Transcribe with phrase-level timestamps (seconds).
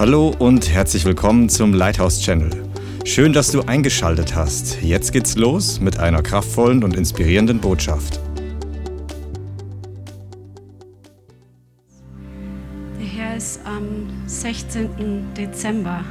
[0.00, 2.48] Hallo und herzlich willkommen zum Lighthouse Channel.
[3.04, 4.80] Schön, dass du eingeschaltet hast.
[4.80, 8.18] Jetzt geht's los mit einer kraftvollen und inspirierenden Botschaft.
[12.98, 15.34] Der Herr ist am 16.
[15.36, 16.02] Dezember.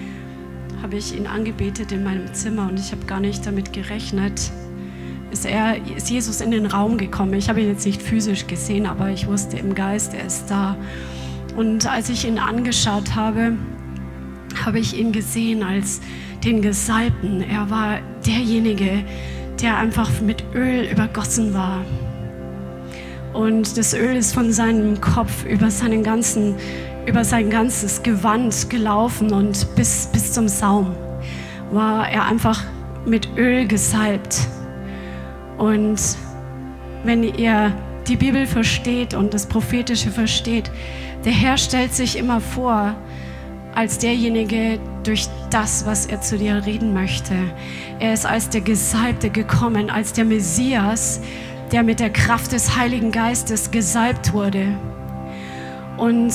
[0.82, 4.40] Habe ich ihn angebetet in meinem Zimmer und ich habe gar nicht damit gerechnet.
[5.30, 7.34] Ist, er, ist Jesus in den Raum gekommen.
[7.34, 10.78] Ich habe ihn jetzt nicht physisch gesehen, aber ich wusste im Geist, er ist da.
[11.58, 13.54] Und als ich ihn angeschaut habe,
[14.64, 16.00] habe ich ihn gesehen als
[16.44, 17.42] den Gesalbten.
[17.42, 19.04] Er war derjenige,
[19.60, 21.84] der einfach mit Öl übergossen war.
[23.32, 26.54] Und das Öl ist von seinem Kopf über, seinen ganzen,
[27.06, 30.94] über sein ganzes Gewand gelaufen und bis, bis zum Saum
[31.72, 32.62] war er einfach
[33.04, 34.46] mit Öl gesalbt.
[35.58, 35.98] Und
[37.02, 37.72] wenn ihr
[38.06, 40.70] die Bibel versteht und das Prophetische versteht,
[41.24, 42.94] der Herr stellt sich immer vor
[43.74, 47.34] als derjenige durch das, was er zu dir reden möchte.
[48.00, 51.20] Er ist als der Gesalbte gekommen, als der Messias,
[51.70, 54.76] der mit der Kraft des Heiligen Geistes gesalbt wurde.
[55.96, 56.32] Und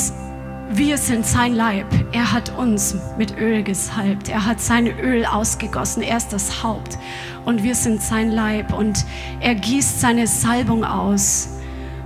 [0.72, 1.86] wir sind sein Leib.
[2.14, 4.30] Er hat uns mit Öl gesalbt.
[4.30, 6.02] Er hat sein Öl ausgegossen.
[6.02, 6.98] Er ist das Haupt.
[7.46, 8.74] Und wir sind sein Leib.
[8.74, 9.06] Und
[9.40, 11.50] er gießt seine Salbung aus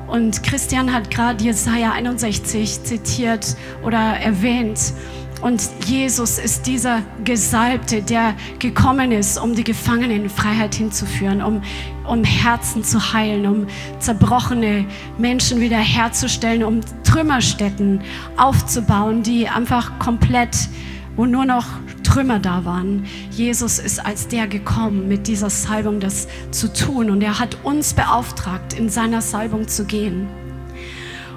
[0.08, 4.94] und Christian hat gerade Jesaja 61 zitiert oder erwähnt.
[5.42, 11.62] Und Jesus ist dieser Gesalbte, der gekommen ist, um die Gefangenen in Freiheit hinzuführen, um,
[12.08, 13.68] um Herzen zu heilen, um
[14.00, 14.86] zerbrochene
[15.20, 18.02] Menschen wiederherzustellen, um Trümmerstätten
[18.36, 20.70] aufzubauen, die einfach komplett,
[21.16, 21.66] wo nur noch
[22.08, 23.06] Trümmer da waren.
[23.32, 27.10] Jesus ist als der gekommen, mit dieser Salbung das zu tun.
[27.10, 30.28] Und er hat uns beauftragt, in seiner Salbung zu gehen.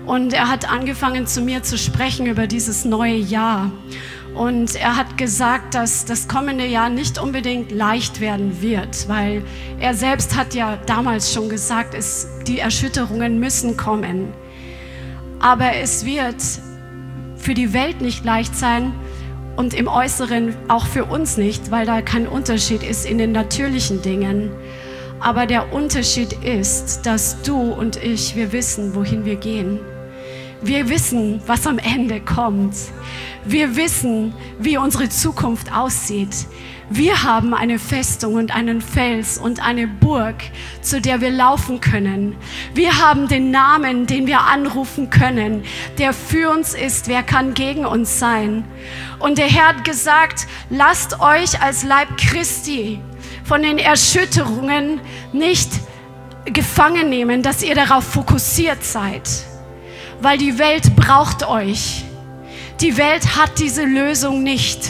[0.06, 3.72] Und er hat angefangen zu mir zu sprechen über dieses neue Jahr.
[4.34, 9.42] Und er hat gesagt, dass das kommende Jahr nicht unbedingt leicht werden wird, weil
[9.80, 14.28] er selbst hat ja damals schon gesagt, es, die Erschütterungen müssen kommen.
[15.40, 16.40] Aber es wird
[17.36, 18.92] für die Welt nicht leicht sein,
[19.60, 24.00] und im Äußeren auch für uns nicht, weil da kein Unterschied ist in den natürlichen
[24.00, 24.50] Dingen.
[25.20, 29.78] Aber der Unterschied ist, dass du und ich, wir wissen, wohin wir gehen.
[30.62, 32.74] Wir wissen, was am Ende kommt.
[33.44, 36.46] Wir wissen, wie unsere Zukunft aussieht.
[36.92, 40.34] Wir haben eine Festung und einen Fels und eine Burg,
[40.82, 42.36] zu der wir laufen können.
[42.74, 45.62] Wir haben den Namen, den wir anrufen können,
[45.98, 47.06] der für uns ist.
[47.08, 48.64] Wer kann gegen uns sein?
[49.20, 53.00] Und der Herr hat gesagt, lasst euch als Leib Christi
[53.44, 55.00] von den Erschütterungen
[55.32, 55.70] nicht
[56.44, 59.28] gefangen nehmen, dass ihr darauf fokussiert seid,
[60.20, 62.04] weil die Welt braucht euch.
[62.80, 64.80] Die Welt hat diese Lösung nicht,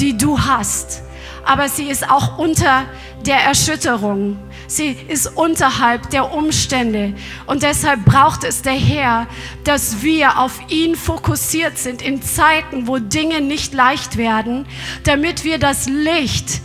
[0.00, 1.02] die du hast,
[1.44, 2.84] aber sie ist auch unter
[3.26, 4.38] der Erschütterung.
[4.68, 7.14] Sie ist unterhalb der Umstände.
[7.46, 9.26] Und deshalb braucht es der Herr,
[9.64, 14.66] dass wir auf ihn fokussiert sind in Zeiten, wo Dinge nicht leicht werden,
[15.04, 16.60] damit wir das Licht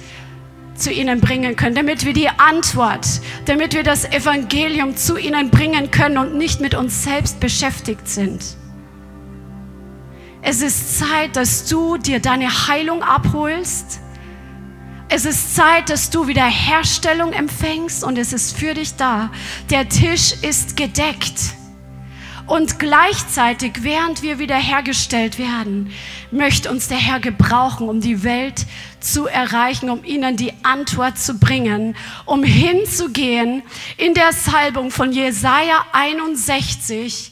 [0.75, 5.91] zu ihnen bringen können, damit wir die Antwort, damit wir das Evangelium zu ihnen bringen
[5.91, 8.43] können und nicht mit uns selbst beschäftigt sind.
[10.41, 13.99] Es ist Zeit, dass du dir deine Heilung abholst.
[15.07, 19.31] Es ist Zeit, dass du Wiederherstellung empfängst und es ist für dich da.
[19.69, 21.55] Der Tisch ist gedeckt.
[22.45, 25.91] Und gleichzeitig, während wir wiederhergestellt werden,
[26.29, 28.65] möchte uns der Herr gebrauchen, um die Welt
[28.99, 31.95] zu erreichen, um ihnen die Antwort zu bringen,
[32.25, 33.63] um hinzugehen
[33.97, 37.31] in der Salbung von Jesaja 61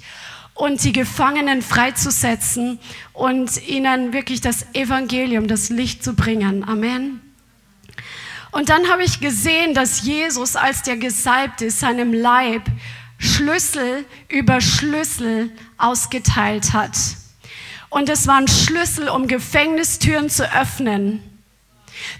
[0.53, 2.79] und die Gefangenen freizusetzen
[3.11, 6.63] und ihnen wirklich das Evangelium, das Licht zu bringen.
[6.63, 7.19] Amen.
[8.51, 12.63] Und dann habe ich gesehen, dass Jesus als der Gesalbte seinem Leib
[13.21, 16.97] Schlüssel über Schlüssel ausgeteilt hat.
[17.89, 21.21] Und es waren Schlüssel, um Gefängnistüren zu öffnen.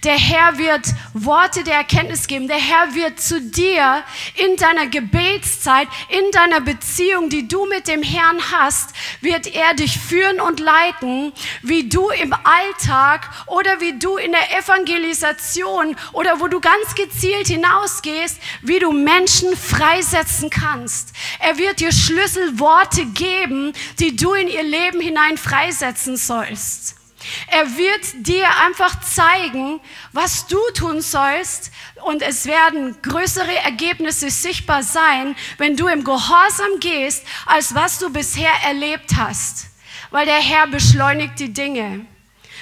[0.04, 2.48] Der Herr wird Worte der Erkenntnis geben.
[2.48, 4.04] Der Herr wird zu dir
[4.36, 8.92] in deiner Gebetszeit, in deiner Beziehung, die du mit dem Herrn hast,
[9.22, 14.58] wird er dich führen und leiten, wie du im Alltag oder wie du in der
[14.58, 21.14] Evangelisation oder wo du ganz gezielt hinausgehst, wie du Menschen freisetzen kannst.
[21.40, 27.01] Er wird dir Schlüsselworte geben, die du in ihr Leben hinein freisetzen sollst.
[27.48, 29.80] Er wird dir einfach zeigen,
[30.12, 31.72] was du tun sollst
[32.04, 38.12] und es werden größere Ergebnisse sichtbar sein, wenn du im Gehorsam gehst, als was du
[38.12, 39.72] bisher erlebt hast.
[40.12, 42.06] weil der Herr beschleunigt die Dinge.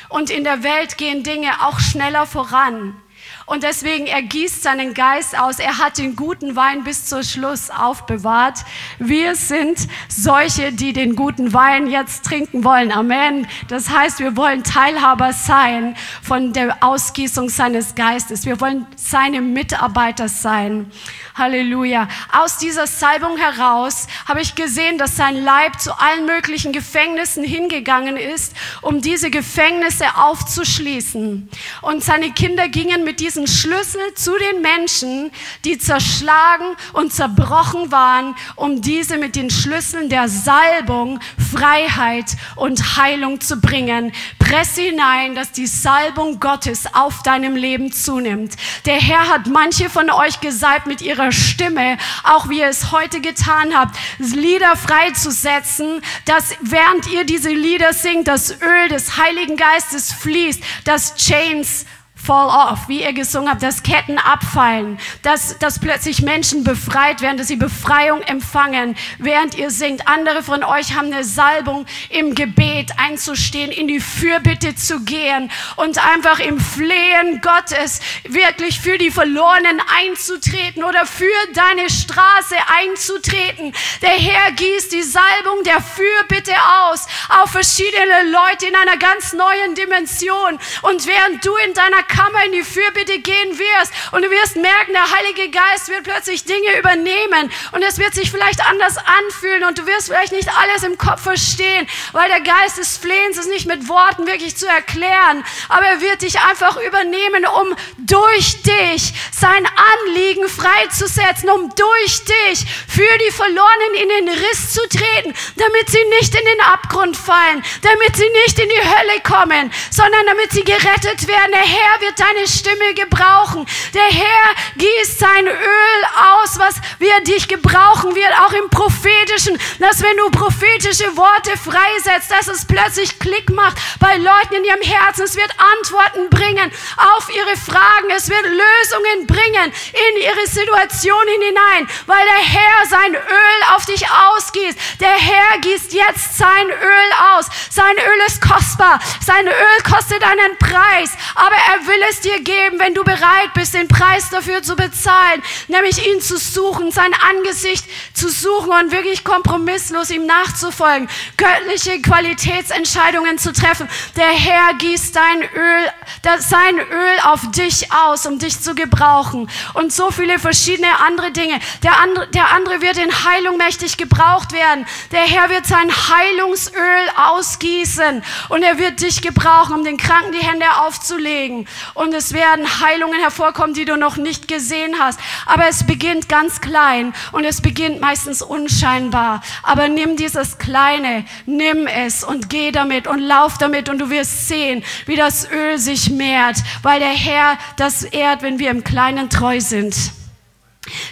[0.08, 3.00] Und in der Welt gehen Dinge auch schneller voran.
[3.50, 5.58] Und deswegen, er gießt seinen Geist aus.
[5.58, 8.60] Er hat den guten Wein bis zum Schluss aufbewahrt.
[9.00, 12.92] Wir sind solche, die den guten Wein jetzt trinken wollen.
[12.92, 13.48] Amen.
[13.68, 18.46] Das heißt, wir wollen Teilhaber sein von der Ausgießung seines Geistes.
[18.46, 20.92] Wir wollen seine Mitarbeiter sein.
[21.40, 22.08] Halleluja.
[22.32, 28.18] Aus dieser Salbung heraus habe ich gesehen, dass sein Leib zu allen möglichen Gefängnissen hingegangen
[28.18, 31.50] ist, um diese Gefängnisse aufzuschließen.
[31.82, 35.32] Und seine Kinder gingen mit diesem Schlüssel zu den Menschen,
[35.66, 41.20] die zerschlagen und zerbrochen waren, um diese mit den Schlüsseln der Salbung
[41.52, 44.12] Freiheit und Heilung zu bringen.
[44.38, 48.56] Presse hinein, dass die Salbung Gottes auf deinem Leben zunimmt.
[48.86, 53.22] Der Herr hat manche von euch gesalbt mit ihrer Stimme, auch wie ihr es heute
[53.22, 60.12] getan habt, Lieder freizusetzen, dass während ihr diese Lieder singt, das Öl des Heiligen Geistes
[60.14, 61.86] fließt, dass Chains
[62.30, 67.38] fall off, wie ihr gesungen habt, dass Ketten abfallen, dass, dass plötzlich Menschen befreit werden,
[67.38, 70.08] dass sie Befreiung empfangen, während ihr singt.
[70.08, 75.98] Andere von euch haben eine Salbung im Gebet einzustehen, in die Fürbitte zu gehen und
[75.98, 81.26] einfach im Flehen Gottes wirklich für die Verlorenen einzutreten oder für
[81.56, 83.74] deine Straße einzutreten.
[84.04, 86.54] Der Herr gießt die Salbung der Fürbitte
[86.84, 87.08] aus
[87.42, 90.60] auf verschiedene Leute in einer ganz neuen Dimension.
[90.84, 93.94] Und während du in deiner Kammer in die Fürbitte gehen wirst.
[94.12, 97.52] Und du wirst merken, der Heilige Geist wird plötzlich Dinge übernehmen.
[97.72, 99.64] Und es wird sich vielleicht anders anfühlen.
[99.64, 103.50] Und du wirst vielleicht nicht alles im Kopf verstehen, weil der Geist des Flehens ist
[103.50, 109.14] nicht mit Worten wirklich zu erklären, aber er wird dich einfach übernehmen, um durch dich
[109.32, 109.68] sein
[110.06, 116.04] Anliegen freizusetzen, um durch dich für die Verlorenen in den Riss zu treten, damit sie
[116.20, 120.64] nicht in den Abgrund fallen, damit sie nicht in die Hölle kommen, sondern damit sie
[120.64, 121.52] gerettet werden.
[121.52, 123.66] Der Herr wird deine Stimme gebrauchen.
[123.94, 126.02] Der Herr gießt sein Öl
[126.42, 132.32] aus, was wir dich gebrauchen wird, auch im prophetischen, dass wenn du prophetische Worte freisetzt,
[132.32, 135.24] dass es plötzlich Klick macht bei Leuten in ihrem Herzen.
[135.24, 136.72] Es wird Antworten bringen
[137.16, 138.10] auf ihre Fragen.
[138.16, 144.06] Es wird Lösungen bringen in ihre Situationen hinein, weil der Herr sein Öl auf dich
[144.10, 144.78] ausgießt.
[145.00, 147.46] Der Herr gießt jetzt sein Öl aus.
[147.70, 149.00] Sein Öl ist kostbar.
[149.26, 153.74] Sein Öl kostet einen Preis, aber er will es dir geben, wenn du bereit bist,
[153.74, 157.84] den Preis dafür zu bezahlen, nämlich ihn zu suchen, sein Angesicht
[158.14, 163.90] zu suchen und wirklich kompromisslos ihm nachzufolgen, göttliche Qualitätsentscheidungen zu treffen.
[164.16, 165.92] Der Herr gießt dein Öl,
[166.40, 169.50] sein Öl auf dich aus, um dich zu gebrauchen.
[169.74, 171.60] Und so viele verschiedene andere Dinge.
[171.82, 174.86] Der andere, der andere wird in Heilung mächtig gebraucht werden.
[175.12, 180.46] Der Herr wird sein Heilungsöl ausgießen und er wird dich gebrauchen, um den Kranken die
[180.46, 185.20] Hände aufzulegen und es werden Heilungen hervorkommen, die du noch nicht gesehen hast.
[185.46, 189.42] Aber es beginnt ganz klein und es beginnt meistens unscheinbar.
[189.64, 194.48] Aber nimm dieses Kleine, nimm es und geh damit und lauf damit und du wirst
[194.48, 199.30] sehen, wie das Öl sich mehrt, weil der Herr das ehrt, wenn wir im Kleinen
[199.30, 200.19] treu sind.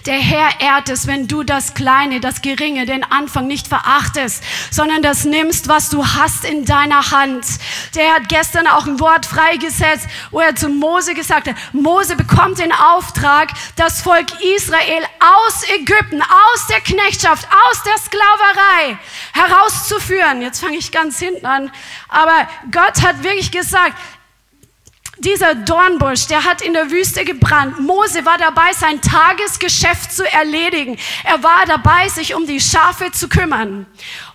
[0.05, 5.01] Der Herr ehrt es, wenn du das Kleine, das Geringe, den Anfang nicht verachtest, sondern
[5.01, 7.45] das nimmst, was du hast in deiner Hand.
[7.95, 12.59] Der hat gestern auch ein Wort freigesetzt, wo er zu Mose gesagt hat, Mose bekommt
[12.59, 18.97] den Auftrag, das Volk Israel aus Ägypten, aus der Knechtschaft, aus der Sklaverei
[19.33, 20.41] herauszuführen.
[20.41, 21.71] Jetzt fange ich ganz hinten an.
[22.09, 23.95] Aber Gott hat wirklich gesagt,
[25.19, 27.79] dieser Dornbusch, der hat in der Wüste gebrannt.
[27.79, 30.97] Mose war dabei, sein Tagesgeschäft zu erledigen.
[31.23, 33.85] Er war dabei, sich um die Schafe zu kümmern.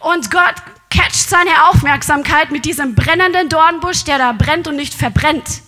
[0.00, 0.54] Und Gott
[0.90, 5.62] catcht seine Aufmerksamkeit mit diesem brennenden Dornbusch, der da brennt und nicht verbrennt.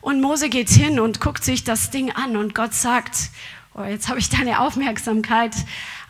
[0.00, 3.30] Und Mose geht hin und guckt sich das Ding an und Gott sagt,
[3.74, 5.54] oh, jetzt habe ich deine Aufmerksamkeit.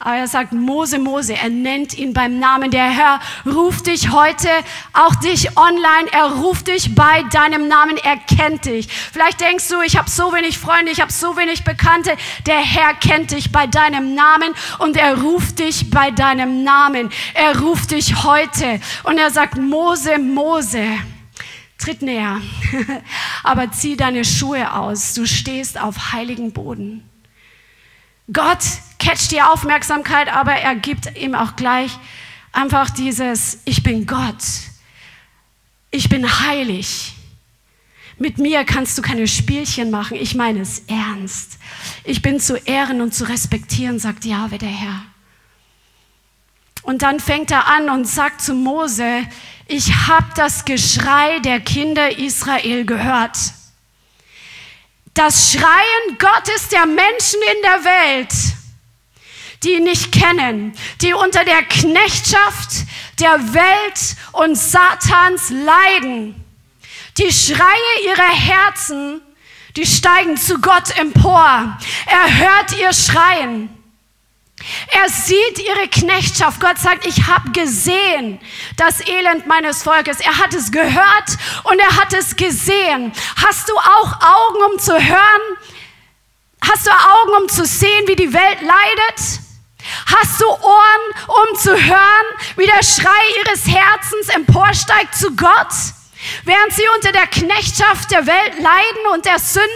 [0.04, 2.72] Aber er sagt, Mose, Mose, er nennt ihn beim Namen.
[2.72, 4.48] Der Herr ruft dich heute,
[4.92, 8.88] auch dich online, er ruft dich bei deinem Namen, er kennt dich.
[8.88, 12.16] Vielleicht denkst du, ich habe so wenig Freunde, ich habe so wenig Bekannte.
[12.46, 17.08] Der Herr kennt dich bei deinem Namen und er ruft dich bei deinem Namen.
[17.34, 20.84] Er ruft dich heute und er sagt, Mose, Mose.
[21.78, 22.40] Tritt näher,
[23.44, 25.14] aber zieh deine Schuhe aus.
[25.14, 27.08] Du stehst auf heiligen Boden.
[28.32, 28.64] Gott
[29.02, 31.90] catcht die Aufmerksamkeit, aber er gibt ihm auch gleich
[32.52, 34.42] einfach dieses, ich bin Gott,
[35.90, 37.14] ich bin heilig.
[38.18, 41.58] Mit mir kannst du keine Spielchen machen, ich meine es ernst.
[42.04, 45.02] Ich bin zu ehren und zu respektieren, sagt Jahwe der Herr.
[46.82, 49.26] Und dann fängt er an und sagt zu Mose,
[49.66, 53.36] ich habe das Geschrei der Kinder Israel gehört.
[55.14, 58.32] Das Schreien Gottes der Menschen in der Welt,
[59.64, 62.86] die nicht kennen, die unter der Knechtschaft
[63.20, 66.44] der Welt und Satans leiden.
[67.18, 69.20] Die Schreie ihrer Herzen,
[69.76, 71.78] die steigen zu Gott empor.
[72.06, 73.70] Er hört ihr Schreien.
[74.88, 76.60] Er sieht ihre Knechtschaft.
[76.60, 78.40] Gott sagt, ich habe gesehen
[78.76, 80.20] das Elend meines Volkes.
[80.20, 83.12] Er hat es gehört und er hat es gesehen.
[83.42, 85.58] Hast du auch Augen, um zu hören?
[86.60, 89.40] Hast du Augen, um zu sehen, wie die Welt leidet?
[90.06, 93.10] Hast du Ohren, um zu hören, wie der Schrei
[93.44, 95.72] ihres Herzens emporsteigt zu Gott,
[96.44, 99.68] während sie unter der Knechtschaft der Welt leiden und der Sünde?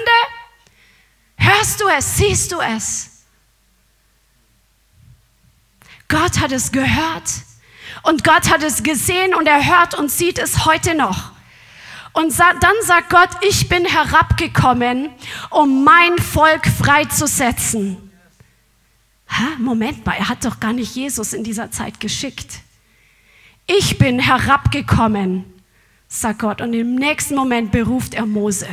[1.36, 2.16] Hörst du es?
[2.16, 3.10] Siehst du es?
[6.08, 7.30] Gott hat es gehört
[8.02, 11.32] und Gott hat es gesehen und er hört und sieht es heute noch.
[12.12, 15.10] Und dann sagt Gott, ich bin herabgekommen,
[15.50, 18.05] um mein Volk freizusetzen.
[19.38, 22.61] Ha, Moment mal, er hat doch gar nicht Jesus in dieser Zeit geschickt.
[23.66, 25.45] Ich bin herabgekommen,
[26.09, 26.61] sagt Gott.
[26.61, 28.69] Und im nächsten Moment beruft er Mose.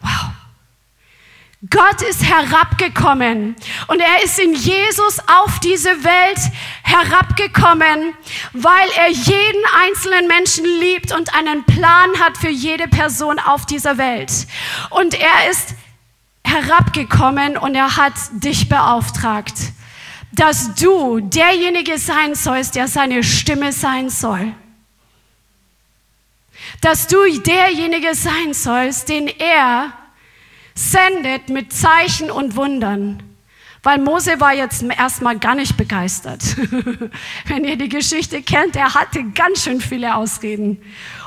[0.00, 0.32] Wow.
[1.70, 3.54] Gott ist herabgekommen
[3.86, 6.40] und er ist in Jesus auf diese Welt
[6.82, 8.14] herabgekommen,
[8.52, 13.96] weil er jeden einzelnen Menschen liebt und einen Plan hat für jede Person auf dieser
[13.96, 14.32] Welt.
[14.90, 15.76] Und er ist
[16.52, 19.54] herabgekommen und er hat dich beauftragt,
[20.32, 24.54] dass du derjenige sein sollst, der seine Stimme sein soll.
[26.80, 29.92] Dass du derjenige sein sollst, den er
[30.74, 33.22] sendet mit Zeichen und Wundern.
[33.82, 36.42] Weil Mose war jetzt erstmal gar nicht begeistert.
[37.46, 40.80] Wenn ihr die Geschichte kennt, er hatte ganz schön viele Ausreden.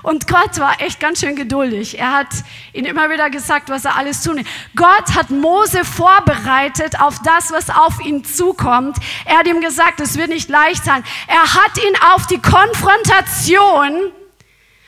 [0.06, 1.98] Und Gott war echt ganz schön geduldig.
[1.98, 2.28] Er hat
[2.74, 4.46] ihn immer wieder gesagt, was er alles tun will.
[4.76, 8.98] Gott hat Mose vorbereitet auf das, was auf ihn zukommt.
[9.26, 11.04] Er hat ihm gesagt, es wird nicht leicht sein.
[11.26, 14.12] Er hat ihn auf die Konfrontation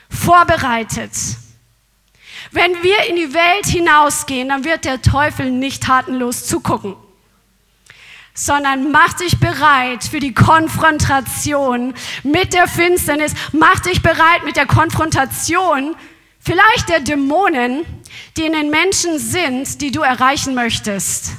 [0.07, 1.13] vorbereitet.
[2.51, 6.95] Wenn wir in die Welt hinausgehen, dann wird der Teufel nicht tatenlos zugucken,
[8.37, 14.67] sondern mach dich bereit für die Konfrontation mit der Finsternis, mach dich bereit mit der
[14.67, 15.95] Konfrontation
[16.39, 17.83] vielleicht der Dämonen,
[18.37, 21.31] die in den Menschen sind, die du erreichen möchtest.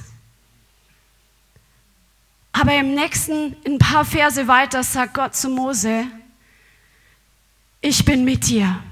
[2.50, 6.04] Aber im nächsten, ein paar Verse weiter, sagt Gott zu Mose,
[7.80, 8.82] ich bin mit dir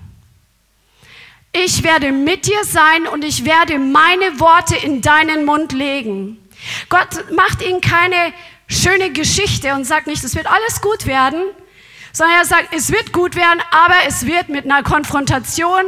[1.64, 6.38] ich werde mit dir sein und ich werde meine Worte in deinen Mund legen.
[6.88, 8.32] Gott macht ihnen keine
[8.68, 11.42] schöne Geschichte und sagt nicht, es wird alles gut werden,
[12.12, 15.84] sondern er sagt, es wird gut werden, aber es wird mit einer Konfrontation,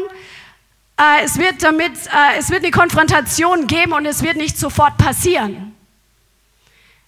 [0.99, 4.99] äh, es, wird damit, äh, es wird eine Konfrontation geben und es wird nicht sofort
[4.99, 5.75] passieren.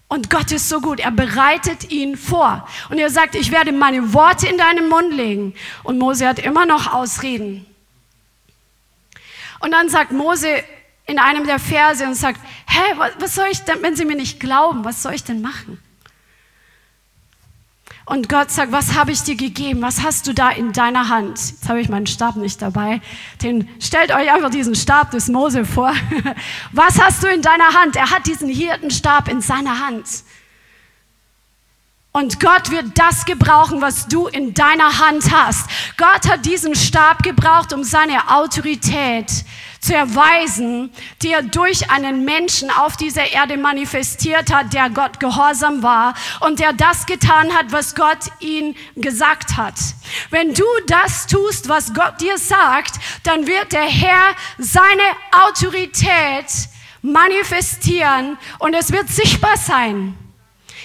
[0.08, 2.66] Und Gott ist so gut, er bereitet ihn vor.
[2.88, 5.54] Und er sagt, ich werde meine Worte in deinen Mund legen.
[5.84, 7.64] Und Mose hat immer noch Ausreden.
[9.60, 10.64] Und dann sagt Mose
[11.10, 14.38] in einem der Verse und sagt, hä, was soll ich denn, wenn sie mir nicht
[14.38, 15.78] glauben, was soll ich denn machen?
[18.06, 19.82] Und Gott sagt, was habe ich dir gegeben?
[19.82, 21.38] Was hast du da in deiner Hand?
[21.38, 23.00] Jetzt habe ich meinen Stab nicht dabei.
[23.40, 25.94] Den, stellt euch einfach diesen Stab des Mose vor.
[26.72, 27.94] Was hast du in deiner Hand?
[27.94, 30.06] Er hat diesen Hirtenstab in seiner Hand.
[32.10, 35.70] Und Gott wird das gebrauchen, was du in deiner Hand hast.
[35.96, 39.44] Gott hat diesen Stab gebraucht, um seine Autorität
[39.80, 45.82] zu erweisen, die er durch einen Menschen auf dieser Erde manifestiert hat, der Gott gehorsam
[45.82, 49.74] war und der das getan hat, was Gott ihn gesagt hat.
[50.30, 55.02] Wenn du das tust, was Gott dir sagt, dann wird der Herr seine
[55.46, 56.46] Autorität
[57.02, 60.16] manifestieren und es wird sichtbar sein.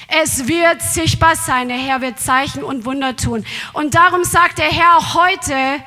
[0.07, 1.67] Es wird sichtbar sein.
[1.67, 3.45] Der Herr wird Zeichen und Wunder tun.
[3.73, 5.83] Und darum sagt der Herr auch heute,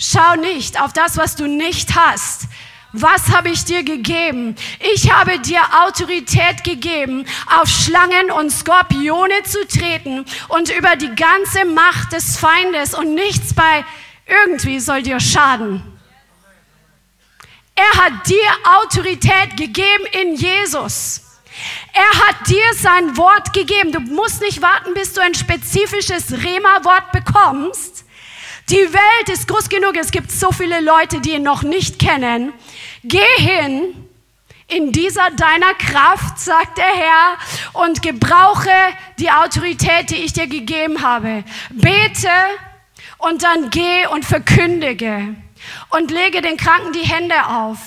[0.00, 2.48] schau nicht auf das, was du nicht hast.
[2.92, 4.56] Was habe ich dir gegeben?
[4.94, 7.24] Ich habe dir Autorität gegeben,
[7.60, 13.54] auf Schlangen und Skorpione zu treten und über die ganze Macht des Feindes und nichts
[13.54, 13.84] bei
[14.26, 15.82] irgendwie soll dir schaden.
[17.76, 18.50] Er hat dir
[18.82, 21.22] Autorität gegeben in Jesus.
[21.92, 23.92] Er hat dir sein Wort gegeben.
[23.92, 28.04] Du musst nicht warten, bis du ein spezifisches Rema-Wort bekommst.
[28.70, 29.96] Die Welt ist groß genug.
[29.96, 32.52] Es gibt so viele Leute, die ihn noch nicht kennen.
[33.02, 34.06] Geh hin
[34.68, 38.70] in dieser deiner Kraft, sagt der Herr, und gebrauche
[39.18, 41.42] die Autorität, die ich dir gegeben habe.
[41.70, 42.28] Bete
[43.18, 45.34] und dann geh und verkündige
[45.88, 47.78] und lege den Kranken die Hände auf.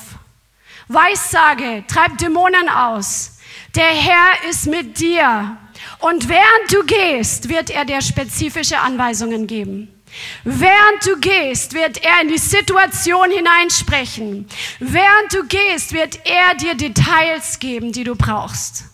[0.90, 3.40] Weissage, treib Dämonen aus.
[3.74, 5.56] Der Herr ist mit dir.
[6.00, 10.03] Und während du gehst, wird er dir spezifische Anweisungen geben.
[10.44, 14.48] Während du gehst, wird er in die Situation hineinsprechen.
[14.80, 18.86] Während du gehst, wird er dir Details geben, die du brauchst.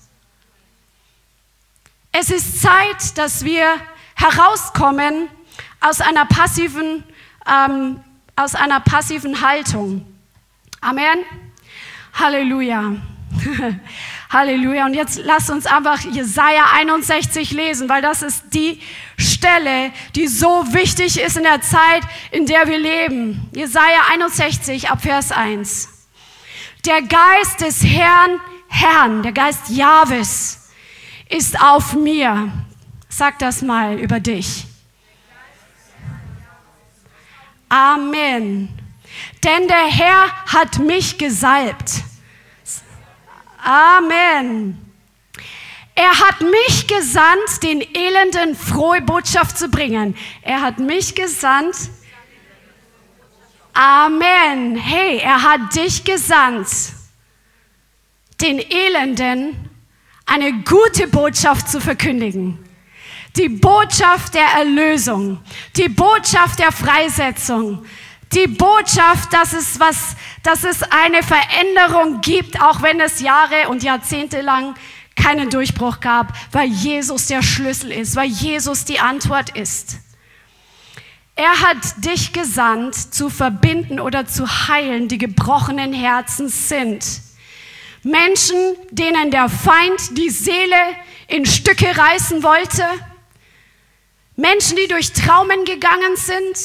[2.11, 3.75] Es ist Zeit, dass wir
[4.15, 5.29] herauskommen
[5.79, 7.03] aus einer passiven,
[7.47, 8.03] ähm,
[8.35, 10.05] aus einer passiven Haltung.
[10.81, 11.19] Amen.
[12.13, 12.95] Halleluja.
[14.29, 14.85] Halleluja.
[14.85, 18.79] Und jetzt lass uns einfach Jesaja 61 lesen, weil das ist die
[19.17, 23.49] Stelle, die so wichtig ist in der Zeit, in der wir leben.
[23.53, 25.89] Jesaja 61 ab Vers 1.
[26.85, 30.69] Der Geist des Herrn, Herrn, der Geist Jahwes
[31.27, 32.51] ist auf mir.
[33.09, 34.65] Sag das mal über dich.
[37.67, 38.69] Amen.
[39.43, 42.03] Denn der Herr hat mich gesalbt
[43.63, 44.77] Amen.
[45.95, 50.15] Er hat mich gesandt, den Elenden frohe Botschaft zu bringen.
[50.41, 51.75] Er hat mich gesandt.
[53.73, 54.75] Amen.
[54.77, 56.67] Hey, er hat dich gesandt,
[58.41, 59.69] den Elenden
[60.25, 62.59] eine gute Botschaft zu verkündigen.
[63.35, 65.39] Die Botschaft der Erlösung,
[65.75, 67.85] die Botschaft der Freisetzung,
[68.33, 70.15] die Botschaft, dass es was,
[70.49, 74.73] dass es eine Veränderung gibt, auch wenn es Jahre und Jahrzehnte lang
[75.15, 79.99] keinen Durchbruch gab, weil Jesus der Schlüssel ist, weil Jesus die Antwort ist.
[81.35, 87.05] Er hat dich gesandt, zu verbinden oder zu heilen, die gebrochenen Herzen sind.
[88.01, 88.57] Menschen,
[88.89, 90.95] denen der Feind die Seele
[91.27, 92.83] in Stücke reißen wollte.
[94.35, 96.57] Menschen, die durch Traumen gegangen sind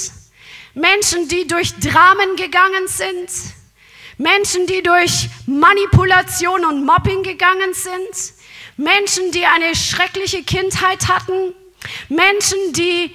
[0.74, 3.30] Menschen, die durch Dramen gegangen sind,
[4.18, 8.34] Menschen, die durch Manipulation und Mobbing gegangen sind,
[8.76, 11.54] Menschen, die eine schreckliche Kindheit hatten,
[12.08, 13.14] Menschen, die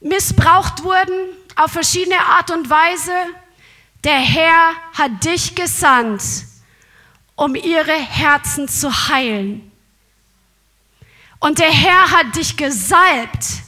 [0.00, 3.12] missbraucht wurden auf verschiedene Art und Weise.
[4.04, 6.22] Der Herr hat dich gesandt,
[7.36, 9.70] um ihre Herzen zu heilen.
[11.38, 13.61] Und der Herr hat dich gesalbt,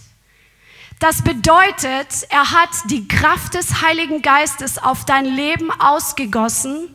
[1.05, 6.95] das bedeutet, er hat die Kraft des Heiligen Geistes auf dein Leben ausgegossen,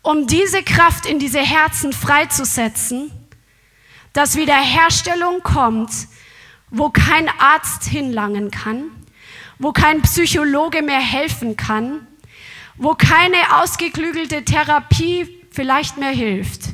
[0.00, 3.10] um diese Kraft in diese Herzen freizusetzen,
[4.14, 5.90] dass Wiederherstellung kommt,
[6.70, 8.84] wo kein Arzt hinlangen kann,
[9.58, 12.06] wo kein Psychologe mehr helfen kann,
[12.78, 16.70] wo keine ausgeklügelte Therapie vielleicht mehr hilft.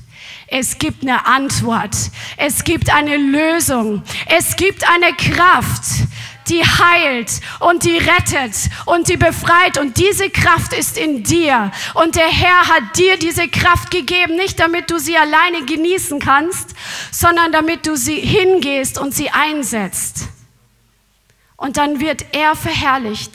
[0.57, 1.97] Es gibt eine Antwort.
[2.37, 4.05] Es gibt eine Lösung.
[4.27, 5.83] Es gibt eine Kraft,
[6.49, 9.79] die heilt und die rettet und die befreit.
[9.79, 11.73] Und diese Kraft ist in dir.
[11.95, 16.77] Und der Herr hat dir diese Kraft gegeben, nicht damit du sie alleine genießen kannst,
[17.11, 20.29] sondern damit du sie hingehst und sie einsetzt.
[21.57, 23.33] Und dann wird er verherrlicht.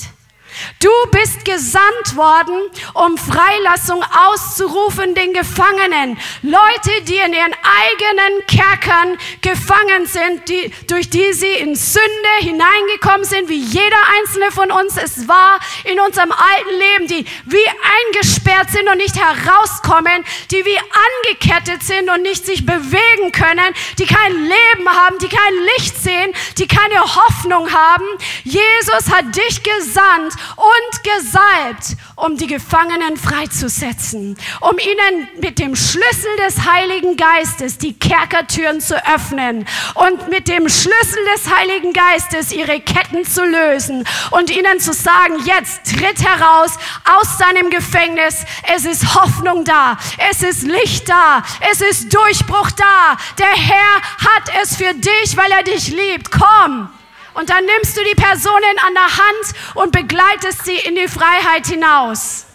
[0.80, 2.58] Du bist gesandt worden,
[2.94, 6.18] um Freilassung auszurufen den Gefangenen.
[6.42, 12.06] Leute, die in ihren eigenen Kerkern gefangen sind, die, durch die sie in Sünde
[12.40, 17.68] hineingekommen sind, wie jeder einzelne von uns es war in unserem alten Leben, die wie
[18.08, 20.80] eingesperrt sind und nicht herauskommen, die wie
[21.28, 26.34] angekettet sind und nicht sich bewegen können, die kein Leben haben, die kein Licht sehen,
[26.58, 28.06] die keine Hoffnung haben.
[28.44, 36.36] Jesus hat dich gesandt, und gesalbt, um die Gefangenen freizusetzen, um ihnen mit dem Schlüssel
[36.46, 42.80] des Heiligen Geistes die Kerkertüren zu öffnen und mit dem Schlüssel des Heiligen Geistes ihre
[42.80, 46.72] Ketten zu lösen und ihnen zu sagen, jetzt tritt heraus
[47.20, 49.98] aus deinem Gefängnis, es ist Hoffnung da,
[50.30, 55.52] es ist Licht da, es ist Durchbruch da, der Herr hat es für dich, weil
[55.52, 56.90] er dich liebt, komm.
[57.34, 61.68] Und dann nimmst du die Personen an der Hand und begleitest sie in die Freiheit
[61.68, 62.46] hinaus.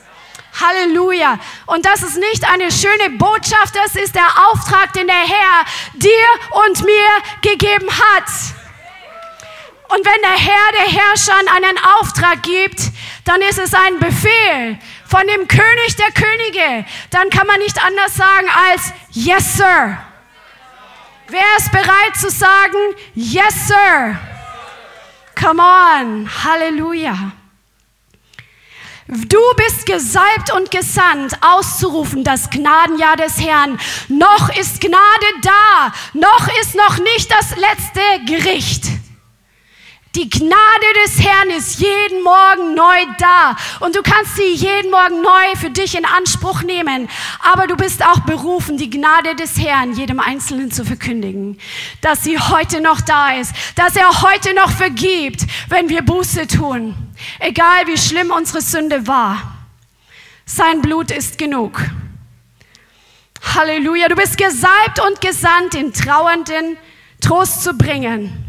[0.60, 1.38] Halleluja.
[1.66, 6.62] Und das ist nicht eine schöne Botschaft, das ist der Auftrag, den der Herr dir
[6.66, 7.08] und mir
[7.42, 8.28] gegeben hat.
[9.88, 12.80] Und wenn der Herr der Herrscher einen Auftrag gibt,
[13.24, 16.86] dann ist es ein Befehl von dem König der Könige.
[17.10, 19.98] Dann kann man nicht anders sagen als Yes, Sir.
[21.28, 22.78] Wer ist bereit zu sagen
[23.14, 24.18] Yes, Sir?
[25.34, 27.32] Come on, Halleluja.
[29.06, 33.78] Du bist gesalbt und gesandt, auszurufen das Gnadenjahr des Herrn.
[34.08, 38.84] Noch ist Gnade da, noch ist noch nicht das letzte Gericht.
[40.14, 45.22] Die Gnade des Herrn ist jeden Morgen neu da und du kannst sie jeden Morgen
[45.22, 47.08] neu für dich in Anspruch nehmen.
[47.40, 51.58] Aber du bist auch berufen, die Gnade des Herrn jedem Einzelnen zu verkündigen,
[52.00, 56.94] dass sie heute noch da ist, dass er heute noch vergibt, wenn wir Buße tun.
[57.40, 59.66] Egal wie schlimm unsere Sünde war.
[60.46, 61.80] Sein Blut ist genug.
[63.56, 66.76] Halleluja, du bist gesalbt und gesandt, den Trauernden
[67.20, 68.43] Trost zu bringen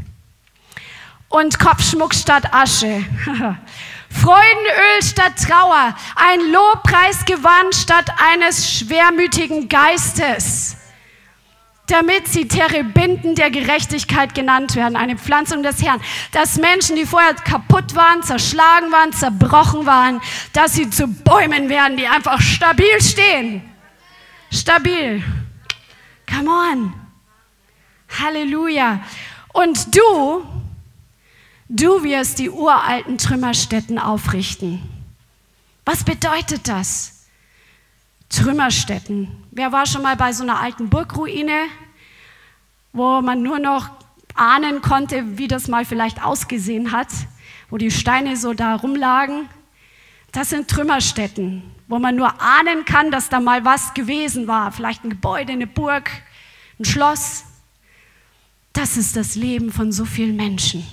[1.36, 3.04] und Kopfschmuck statt Asche.
[4.10, 10.78] Freudenöl statt Trauer, ein Lobpreisgewand statt eines schwermütigen Geistes,
[11.88, 16.00] damit sie Terebinden der Gerechtigkeit genannt werden, eine Pflanzung des Herrn,
[16.32, 20.22] dass Menschen, die vorher kaputt waren, zerschlagen waren, zerbrochen waren,
[20.54, 23.62] dass sie zu Bäumen werden, die einfach stabil stehen.
[24.50, 25.22] Stabil.
[26.34, 26.94] Come on.
[28.18, 29.02] Halleluja.
[29.52, 30.55] Und du,
[31.68, 34.84] Du wirst die uralten Trümmerstätten aufrichten.
[35.84, 37.26] Was bedeutet das?
[38.30, 39.30] Trümmerstätten.
[39.50, 41.66] Wer war schon mal bei so einer alten Burgruine,
[42.94, 43.90] wo man nur noch
[44.36, 47.08] ahnen konnte, wie das mal vielleicht ausgesehen hat,
[47.72, 49.50] wo die Steine so da rumlagen?
[50.32, 54.72] Das sind Trümmerstätten, wo man nur ahnen kann, dass da mal was gewesen war.
[54.72, 56.12] Vielleicht ein Gebäude, eine Burg,
[56.80, 57.46] ein Schloss.
[58.74, 60.86] Das ist das Leben von so vielen Menschen.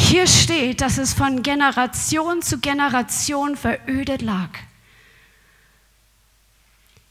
[0.00, 4.48] Hier steht, dass es von Generation zu Generation verödet lag.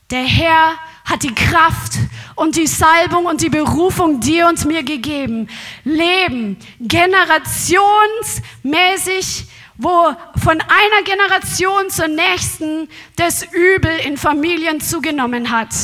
[0.10, 0.74] Der Herr
[1.06, 1.94] hat die Kraft
[2.36, 5.48] und die Salbung und die Berufung dir und mir gegeben.
[5.84, 9.46] Leben generationsmäßig,
[9.78, 15.76] wo von einer Generation zur nächsten das Übel in Familien zugenommen hat.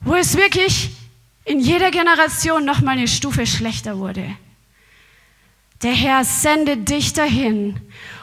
[0.00, 0.90] Wo es wirklich
[1.44, 4.36] in jeder Generation noch mal eine Stufe schlechter wurde.
[5.82, 7.78] Der Herr sendet dich dahin,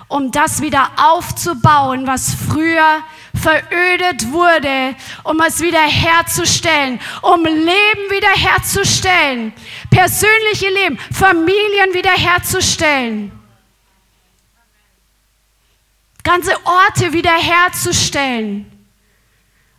[0.07, 3.03] um das wieder aufzubauen, was früher
[3.39, 9.53] verödet wurde, um es wieder herzustellen, um Leben wieder herzustellen,
[9.89, 13.31] persönliche Leben, Familien wieder herzustellen,
[16.23, 18.69] ganze Orte wieder herzustellen.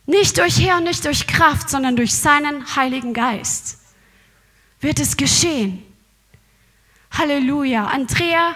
[0.05, 3.79] Nicht durch Herr und nicht durch Kraft, sondern durch seinen Heiligen Geist
[4.79, 5.84] wird es geschehen.
[7.17, 7.85] Halleluja.
[7.85, 8.55] Andrea,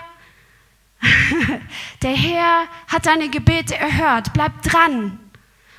[2.01, 4.33] der Herr hat deine Gebete erhört.
[4.33, 5.19] Bleib dran.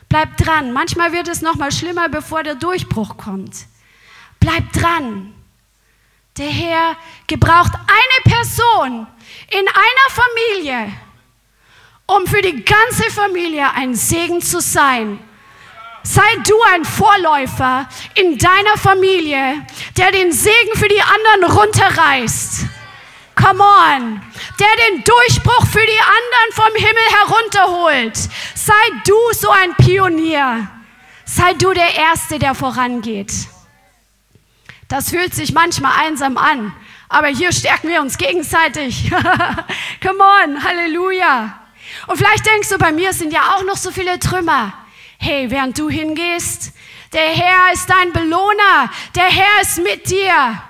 [0.09, 0.73] Bleib dran.
[0.73, 3.67] Manchmal wird es noch mal schlimmer, bevor der Durchbruch kommt.
[4.41, 5.35] Bleib dran.
[6.37, 9.07] Der Herr gebraucht eine Person
[9.51, 10.93] in einer Familie,
[12.07, 15.19] um für die ganze Familie ein Segen zu sein.
[16.03, 22.65] Sei du ein Vorläufer in deiner Familie, der den Segen für die anderen runterreißt.
[23.35, 24.23] Come on.
[24.59, 28.17] Der den Durchbruch für die anderen vom Himmel herunterholt.
[28.55, 30.69] Sei du so ein Pionier.
[31.25, 33.33] Sei du der Erste, der vorangeht.
[34.89, 36.75] Das fühlt sich manchmal einsam an,
[37.09, 39.09] aber hier stärken wir uns gegenseitig.
[40.03, 41.61] Come on, Halleluja.
[42.09, 44.73] Und vielleicht denkst du, bei mir sind ja auch noch so viele Trümmer.
[45.23, 46.73] Hey, während du hingehst,
[47.13, 50.63] der Herr ist dein Belohner, der Herr ist mit dir.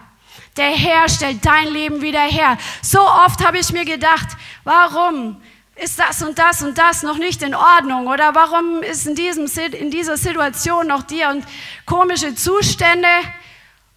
[0.56, 2.58] Der Herr stellt dein Leben wieder her.
[2.82, 4.26] So oft habe ich mir gedacht,
[4.64, 5.40] warum
[5.76, 8.08] ist das und das und das noch nicht in Ordnung?
[8.08, 11.44] Oder warum ist in, diesem, in dieser Situation noch die und
[11.86, 13.06] komische Zustände?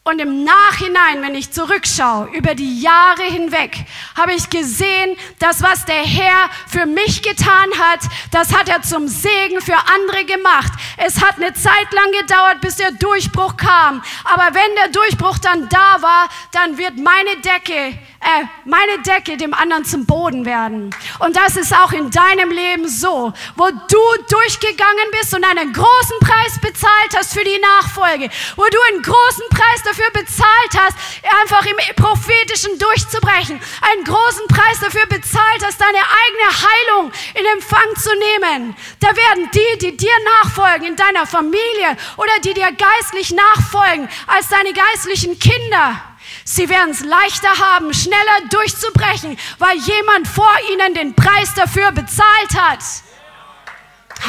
[0.06, 3.86] Und im Nachhinein, wenn ich zurückschaue, über die Jahre hinweg,
[4.18, 9.08] habe ich gesehen, dass was der Herr für mich getan hat, das hat er zum
[9.08, 10.74] Segen für andere gemacht.
[10.98, 14.04] Es hat eine Zeit lang gedauert, bis der Durchbruch kam.
[14.26, 19.54] Aber wenn der Durchbruch dann da war, dann wird meine Decke äh, meine Decke dem
[19.54, 20.96] anderen zum Boden werden.
[21.20, 26.20] Und das ist auch in deinem Leben so, wo du durchgegangen bist und einen großen
[26.22, 30.98] Preis bezahlt hast für die Nachfolge, wo du einen großen Preis dafür bezahlt hast,
[31.42, 37.96] einfach im prophetischen durchzubrechen, einen großen Preis dafür bezahlt hast, deine eigene Heilung in Empfang
[37.96, 38.76] zu nehmen.
[39.00, 44.50] Da werden die, die dir nachfolgen in deiner Familie oder die dir geistlich nachfolgen als
[44.50, 46.02] deine geistlichen Kinder,
[46.46, 52.54] Sie werden es leichter haben, schneller durchzubrechen, weil jemand vor ihnen den Preis dafür bezahlt
[52.56, 52.80] hat.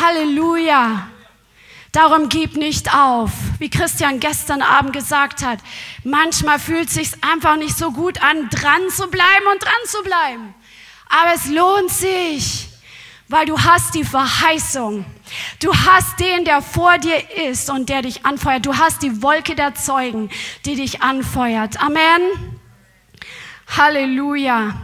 [0.01, 1.09] Halleluja.
[1.95, 3.31] Darum gib nicht auf.
[3.61, 5.61] Wie Christian gestern Abend gesagt hat,
[6.03, 10.03] manchmal fühlt es sich einfach nicht so gut an, dran zu bleiben und dran zu
[10.03, 10.55] bleiben.
[11.09, 12.69] Aber es lohnt sich,
[13.29, 15.05] weil du hast die Verheißung.
[15.61, 18.67] Du hast den, der vor dir ist und der dich anfeuert.
[18.67, 20.31] Du hast die Wolke der Zeugen,
[20.65, 21.81] die dich anfeuert.
[21.81, 22.23] Amen.
[23.69, 24.75] Halleluja.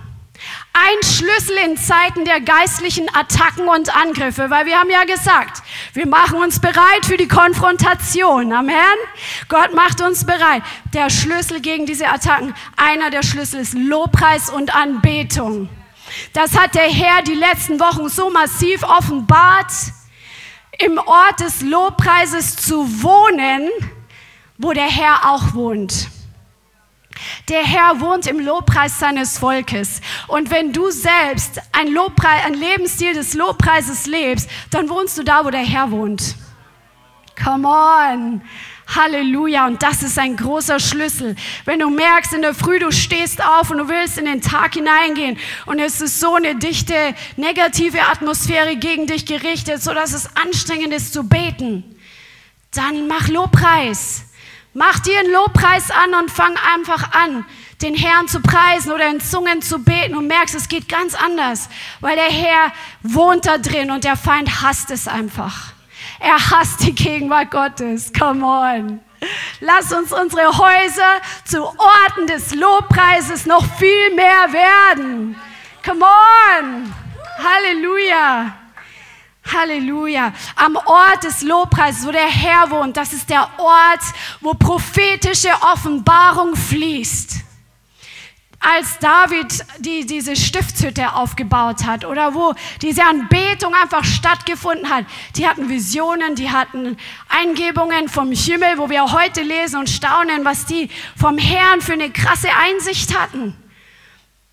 [0.73, 5.63] Ein Schlüssel in Zeiten der geistlichen Attacken und Angriffe, weil wir haben ja gesagt,
[5.95, 8.53] wir machen uns bereit für die Konfrontation.
[8.53, 8.77] Amen.
[9.49, 10.63] Gott macht uns bereit.
[10.95, 15.69] Der Schlüssel gegen diese Attacken, einer der Schlüssel ist Lobpreis und Anbetung.
[16.35, 19.73] Das hat der Herr die letzten Wochen so massiv offenbart,
[20.79, 23.69] im Ort des Lobpreises zu wohnen,
[24.57, 26.09] wo der Herr auch wohnt.
[27.49, 30.01] Der Herr wohnt im Lobpreis seines Volkes.
[30.29, 35.45] Und wenn du selbst ein, Lobpreis, ein Lebensstil des Lobpreises lebst, dann wohnst du da,
[35.45, 36.37] wo der Herr wohnt.
[37.43, 38.43] Come on.
[38.95, 39.67] Halleluja.
[39.67, 41.37] Und das ist ein großer Schlüssel.
[41.65, 44.75] Wenn du merkst in der Früh, du stehst auf und du willst in den Tag
[44.75, 50.93] hineingehen und es ist so eine dichte, negative Atmosphäre gegen dich gerichtet, sodass es anstrengend
[50.93, 51.97] ist zu beten,
[52.73, 54.30] dann mach Lobpreis.
[54.73, 57.45] Mach dir einen Lobpreis an und fang einfach an,
[57.83, 61.69] den Herrn zu preisen oder in Zungen zu beten und merkst, es geht ganz anders,
[62.01, 65.73] weil der Herr wohnt da drin und der Feind hasst es einfach.
[66.21, 68.13] Er hasst die Gegenwart Gottes.
[68.17, 69.01] Come on.
[69.61, 75.37] Lass uns unsere Häuser zu Orten des Lobpreises noch viel mehr werden.
[75.85, 76.95] Come on.
[77.43, 78.60] Halleluja.
[79.45, 80.33] Halleluja.
[80.57, 84.03] Am Ort des Lobpreises, wo der Herr wohnt, das ist der Ort,
[84.41, 87.45] wo prophetische Offenbarung fließt.
[88.63, 95.49] Als David die, diese Stiftshütte aufgebaut hat oder wo diese Anbetung einfach stattgefunden hat, die
[95.49, 96.99] hatten Visionen, die hatten
[97.31, 102.11] Eingebungen vom Himmel, wo wir heute lesen und staunen, was die vom Herrn für eine
[102.11, 103.57] krasse Einsicht hatten.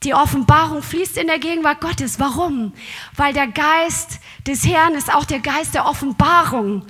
[0.03, 2.19] Die Offenbarung fließt in der Gegenwart Gottes.
[2.19, 2.73] Warum?
[3.15, 6.86] Weil der Geist des Herrn ist auch der Geist der Offenbarung.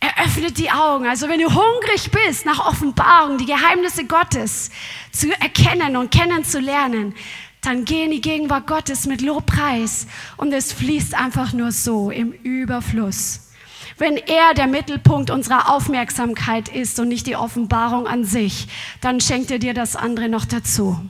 [0.00, 1.06] Er öffnet die Augen.
[1.06, 4.70] Also wenn du hungrig bist nach Offenbarung, die Geheimnisse Gottes
[5.12, 7.14] zu erkennen und kennenzulernen,
[7.60, 12.32] dann geh in die Gegenwart Gottes mit Lobpreis und es fließt einfach nur so im
[12.32, 13.50] Überfluss.
[13.98, 18.68] Wenn er der Mittelpunkt unserer Aufmerksamkeit ist und nicht die Offenbarung an sich,
[19.00, 21.00] dann schenkt er dir das andere noch dazu.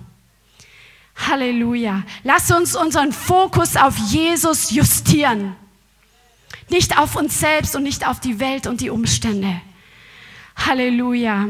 [1.16, 2.02] Halleluja.
[2.24, 5.56] Lass uns unseren Fokus auf Jesus justieren.
[6.68, 9.60] Nicht auf uns selbst und nicht auf die Welt und die Umstände.
[10.56, 11.48] Halleluja.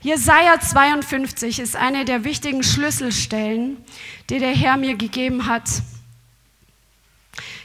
[0.00, 3.76] Jesaja 52 ist eine der wichtigen Schlüsselstellen,
[4.30, 5.68] die der Herr mir gegeben hat.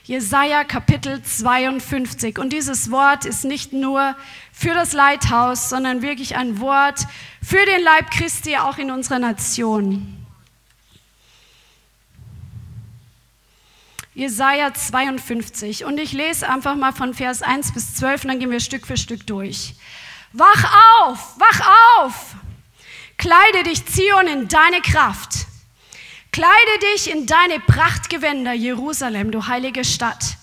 [0.03, 2.39] Jesaja Kapitel 52.
[2.39, 4.15] Und dieses Wort ist nicht nur
[4.51, 7.05] für das Leithaus, sondern wirklich ein Wort
[7.41, 10.22] für den Leib Christi auch in unserer Nation.
[14.13, 15.85] Jesaja 52.
[15.85, 18.85] Und ich lese einfach mal von Vers 1 bis 12 und dann gehen wir Stück
[18.85, 19.75] für Stück durch.
[20.33, 22.35] Wach auf, wach auf!
[23.17, 25.47] Kleide dich, Zion, in deine Kraft.
[26.31, 30.37] Kleide dich in deine Prachtgewänder, Jerusalem, du heilige Stadt.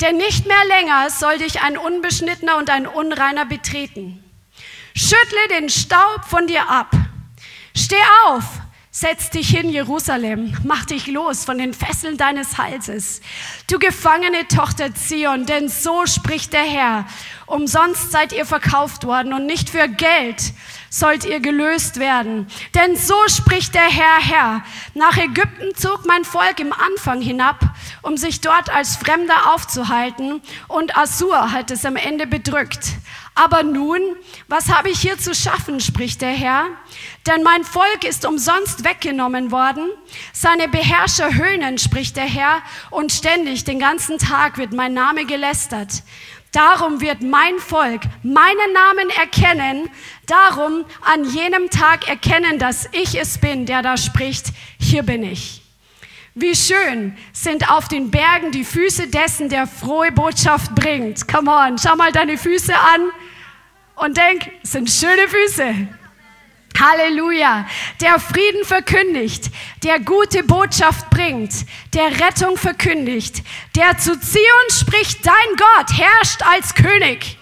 [0.00, 4.22] Denn nicht mehr länger soll dich ein Unbeschnittener und ein Unreiner betreten.
[4.94, 6.90] Schüttle den Staub von dir ab.
[7.76, 8.44] Steh auf,
[8.96, 13.22] Setz dich hin, Jerusalem, mach dich los von den Fesseln deines Halses.
[13.66, 17.04] Du gefangene Tochter Zion, denn so spricht der Herr.
[17.46, 20.52] Umsonst seid ihr verkauft worden und nicht für Geld
[20.90, 22.46] sollt ihr gelöst werden.
[22.76, 24.64] Denn so spricht der Herr, Herr.
[24.94, 27.58] Nach Ägypten zog mein Volk im Anfang hinab,
[28.02, 32.90] um sich dort als Fremder aufzuhalten, und Assur hat es am Ende bedrückt.
[33.34, 34.00] Aber nun,
[34.46, 36.66] was habe ich hier zu schaffen, spricht der Herr?
[37.26, 39.90] Denn mein Volk ist umsonst weggenommen worden.
[40.32, 46.04] Seine Beherrscher höhnen, spricht der Herr, und ständig den ganzen Tag wird mein Name gelästert.
[46.52, 49.90] Darum wird mein Volk meinen Namen erkennen,
[50.26, 55.62] darum an jenem Tag erkennen, dass ich es bin, der da spricht, hier bin ich.
[56.36, 61.26] Wie schön sind auf den Bergen die Füße dessen, der frohe Botschaft bringt.
[61.26, 63.10] Come on, schau mal deine Füße an
[63.96, 65.88] und denk, sind schöne Füße.
[66.78, 67.66] Halleluja.
[68.00, 69.50] Der Frieden verkündigt,
[69.84, 71.52] der gute Botschaft bringt,
[71.94, 73.42] der Rettung verkündigt,
[73.76, 77.38] der zu Zion spricht, dein Gott herrscht als König.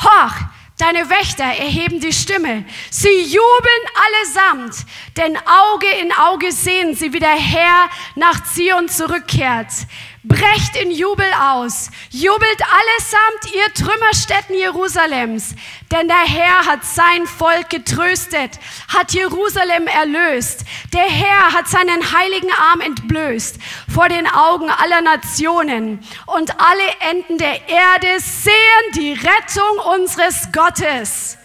[0.00, 0.32] Hoch,
[0.78, 2.64] deine Wächter erheben die Stimme.
[2.90, 4.86] Sie jubeln allesamt,
[5.18, 9.68] denn Auge in Auge sehen sie, wie der Herr nach Zion zurückkehrt.
[10.22, 15.54] Brecht in Jubel aus, jubelt allesamt ihr Trümmerstätten Jerusalems,
[15.90, 20.66] denn der Herr hat sein Volk getröstet, hat Jerusalem erlöst.
[20.92, 23.56] Der Herr hat seinen heiligen Arm entblößt
[23.88, 28.52] vor den Augen aller Nationen und alle Enden der Erde sehen
[28.96, 31.38] die Rettung unseres Gottes.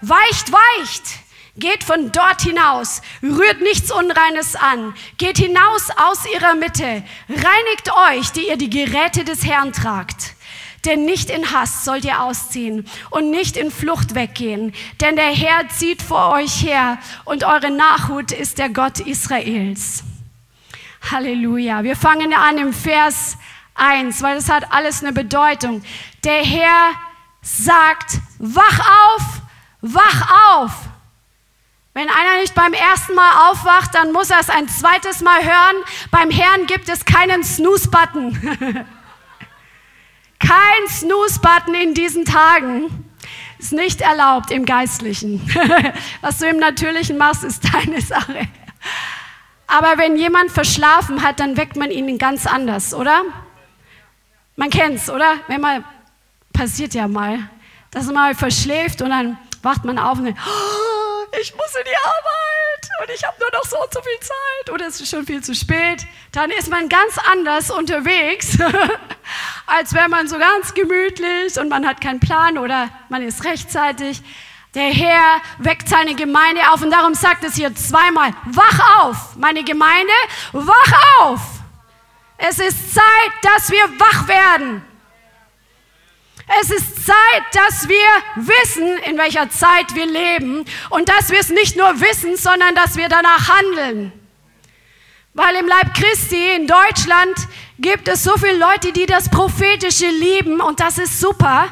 [0.00, 1.23] Weicht, weicht!
[1.56, 8.32] Geht von dort hinaus, rührt nichts Unreines an, geht hinaus aus ihrer Mitte, reinigt euch,
[8.32, 10.34] die ihr die Geräte des Herrn tragt.
[10.84, 15.68] Denn nicht in Hass sollt ihr ausziehen und nicht in Flucht weggehen, denn der Herr
[15.68, 20.02] zieht vor euch her und eure Nachhut ist der Gott Israels.
[21.10, 21.84] Halleluja.
[21.84, 23.36] Wir fangen an im Vers
[23.74, 25.82] 1, weil das hat alles eine Bedeutung.
[26.24, 26.90] Der Herr
[27.42, 29.22] sagt, wach auf,
[29.80, 30.72] wach auf.
[31.94, 35.76] Wenn einer nicht beim ersten Mal aufwacht, dann muss er es ein zweites Mal hören.
[36.10, 38.36] Beim Herrn gibt es keinen Snooze-Button.
[40.40, 43.12] Kein Snooze-Button in diesen Tagen.
[43.58, 45.48] Ist nicht erlaubt im Geistlichen.
[46.20, 48.48] Was du im Natürlichen machst, ist deine Sache.
[49.68, 53.22] Aber wenn jemand verschlafen hat, dann weckt man ihn ganz anders, oder?
[54.56, 55.36] Man kennt's, oder?
[55.46, 55.84] Wenn man
[56.52, 57.48] passiert ja mal,
[57.92, 60.93] dass man mal verschläft und dann wacht man auf und denkt, oh,
[61.44, 64.72] ich muss in die Arbeit und ich habe nur noch so und so viel Zeit
[64.72, 68.56] oder es ist schon viel zu spät, dann ist man ganz anders unterwegs,
[69.66, 74.22] als wenn man so ganz gemütlich und man hat keinen Plan oder man ist rechtzeitig.
[74.74, 79.64] Der Herr weckt seine Gemeinde auf und darum sagt es hier zweimal, wach auf, meine
[79.64, 80.12] Gemeinde,
[80.52, 81.40] wach auf.
[82.38, 84.82] Es ist Zeit, dass wir wach werden.
[86.60, 91.48] Es ist Zeit, dass wir wissen, in welcher Zeit wir leben und dass wir es
[91.48, 94.12] nicht nur wissen, sondern dass wir danach handeln.
[95.32, 97.34] Weil im Leib Christi in Deutschland
[97.78, 101.68] gibt es so viele Leute, die das Prophetische lieben und das ist super.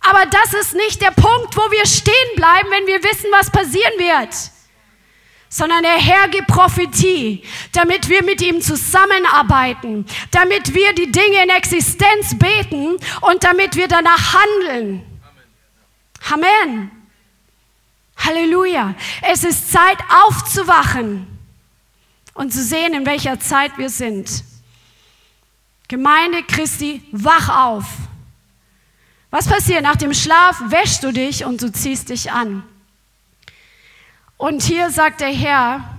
[0.00, 3.92] Aber das ist nicht der Punkt, wo wir stehen bleiben, wenn wir wissen, was passieren
[3.98, 4.55] wird
[5.56, 7.42] sondern der Herr gibt Prophetie,
[7.72, 13.88] damit wir mit ihm zusammenarbeiten, damit wir die Dinge in Existenz beten und damit wir
[13.88, 15.02] danach handeln.
[16.30, 16.90] Amen.
[18.18, 18.94] Halleluja.
[19.22, 21.26] Es ist Zeit aufzuwachen
[22.34, 24.44] und zu sehen, in welcher Zeit wir sind.
[25.88, 27.86] Gemeinde Christi, wach auf.
[29.30, 29.82] Was passiert?
[29.82, 32.62] Nach dem Schlaf wäschst du dich und du ziehst dich an.
[34.38, 35.96] Und hier sagt der Herr,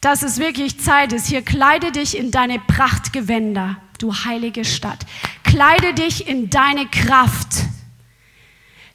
[0.00, 1.26] dass es wirklich Zeit ist.
[1.26, 5.00] Hier kleide dich in deine Prachtgewänder, du heilige Stadt.
[5.42, 7.64] Kleide dich in deine Kraft.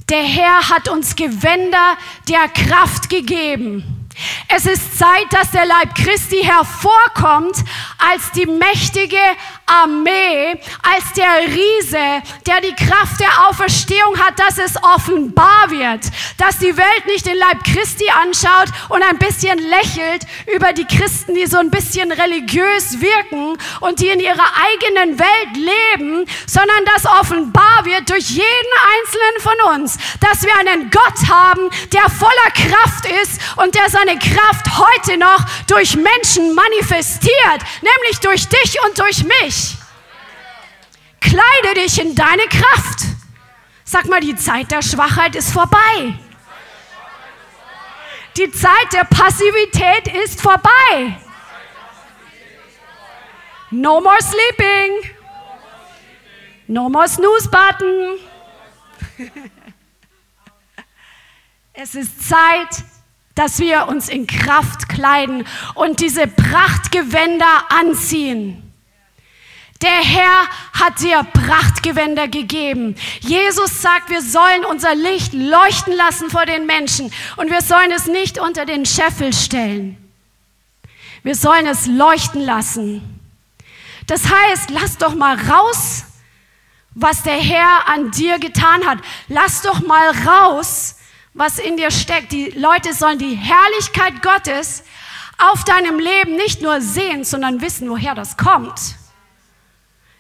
[0.09, 1.97] Der Herr hat uns Gewänder
[2.29, 4.00] der Kraft gegeben.
[4.47, 7.55] Es ist Zeit, dass der Leib Christi hervorkommt
[7.97, 9.17] als die mächtige
[9.65, 16.05] Armee, als der Riese, der die Kraft der Auferstehung hat, dass es offenbar wird,
[16.37, 21.35] dass die Welt nicht den Leib Christi anschaut und ein bisschen lächelt über die Christen,
[21.35, 27.05] die so ein bisschen religiös wirken und die in ihrer eigenen Welt leben, sondern dass
[27.05, 33.05] offenbar wird durch jeden einzelnen von uns, dass wir einen Gott haben, der voller Kraft
[33.23, 39.23] ist und der seine Kraft heute noch durch Menschen manifestiert, nämlich durch dich und durch
[39.23, 39.77] mich.
[41.19, 43.05] Kleide dich in deine Kraft.
[43.83, 46.13] Sag mal, die Zeit der Schwachheit ist vorbei.
[48.37, 51.17] Die Zeit der Passivität ist vorbei.
[53.69, 55.11] No more sleeping.
[56.67, 58.19] No more snooze button.
[61.73, 62.83] Es ist Zeit,
[63.41, 68.71] dass wir uns in Kraft kleiden und diese Prachtgewänder anziehen.
[69.81, 70.47] Der Herr
[70.79, 72.95] hat dir Prachtgewänder gegeben.
[73.21, 78.05] Jesus sagt, wir sollen unser Licht leuchten lassen vor den Menschen und wir sollen es
[78.05, 79.97] nicht unter den Scheffel stellen.
[81.23, 83.19] Wir sollen es leuchten lassen.
[84.05, 86.03] Das heißt, lass doch mal raus,
[86.93, 88.99] was der Herr an dir getan hat.
[89.29, 90.97] Lass doch mal raus,
[91.33, 92.31] was in dir steckt.
[92.31, 94.83] Die Leute sollen die Herrlichkeit Gottes
[95.37, 98.79] auf deinem Leben nicht nur sehen, sondern wissen, woher das kommt.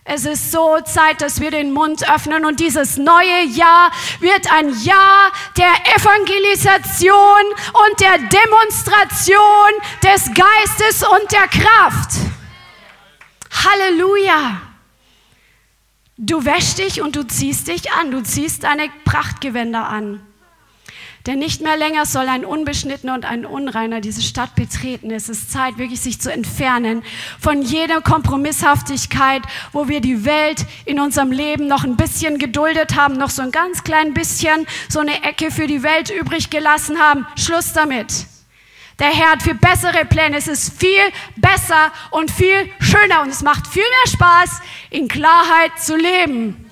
[0.03, 4.69] Es ist so Zeit, dass wir den Mund öffnen und dieses neue Jahr wird ein
[4.81, 9.71] Jahr der Evangelisation und der Demonstration
[10.03, 12.13] des Geistes und der Kraft.
[13.63, 14.61] Halleluja.
[16.17, 20.25] Du wäschst dich und du ziehst dich an, du ziehst deine Prachtgewänder an.
[21.27, 25.11] Denn nicht mehr länger soll ein Unbeschnittener und ein Unreiner diese Stadt betreten.
[25.11, 27.03] Es ist Zeit, wirklich sich zu entfernen
[27.39, 33.17] von jeder Kompromisshaftigkeit, wo wir die Welt in unserem Leben noch ein bisschen geduldet haben,
[33.17, 37.27] noch so ein ganz klein bisschen so eine Ecke für die Welt übrig gelassen haben.
[37.35, 38.25] Schluss damit.
[38.97, 40.37] Der Herr hat viel bessere Pläne.
[40.37, 41.01] Es ist viel
[41.35, 46.70] besser und viel schöner und es macht viel mehr Spaß, in Klarheit zu leben.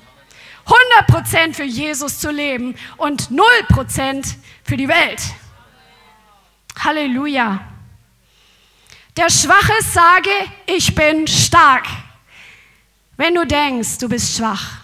[0.69, 5.21] 100% für Jesus zu leben und 0% für die Welt.
[6.77, 7.59] Halleluja.
[9.17, 10.29] Der Schwache sage,
[10.65, 11.87] ich bin stark.
[13.17, 14.77] Wenn du denkst, du bist schwach,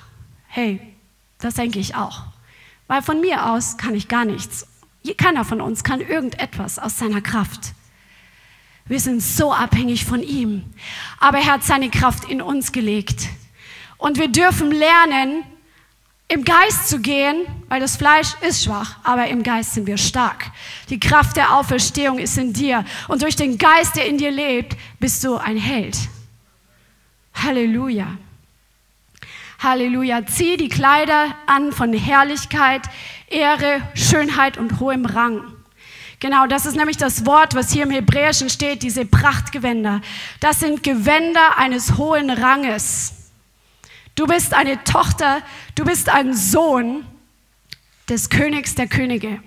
[0.48, 0.82] hey,
[1.40, 2.24] das denke ich auch.
[2.88, 4.68] Weil von mir aus kann ich gar nichts.
[5.18, 7.74] Keiner von uns kann irgendetwas aus seiner Kraft.
[8.86, 10.64] Wir sind so abhängig von ihm.
[11.20, 13.30] Aber er hat seine Kraft in uns gelegt.
[13.98, 15.44] Und wir dürfen lernen,
[16.28, 20.52] im Geist zu gehen, weil das Fleisch ist schwach, aber im Geist sind wir stark.
[20.90, 24.76] Die Kraft der Auferstehung ist in dir und durch den Geist, der in dir lebt,
[25.00, 25.98] bist du ein Held.
[27.34, 28.18] Halleluja.
[29.60, 30.26] Halleluja.
[30.26, 32.82] Zieh die Kleider an von Herrlichkeit,
[33.28, 35.42] Ehre, Schönheit und hohem Rang.
[36.20, 40.02] Genau, das ist nämlich das Wort, was hier im Hebräischen steht, diese Prachtgewänder.
[40.40, 43.25] Das sind Gewänder eines hohen Ranges.
[44.16, 45.42] Du bist eine Tochter,
[45.76, 47.06] du bist ein Sohn
[48.10, 49.42] des Königs der Könige.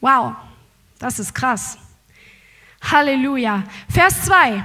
[0.00, 0.34] Wow,
[0.98, 1.78] das ist krass.
[2.90, 3.62] Halleluja.
[3.88, 4.62] Vers 2.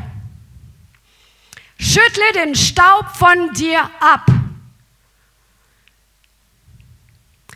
[1.79, 4.25] Schüttle den Staub von dir ab.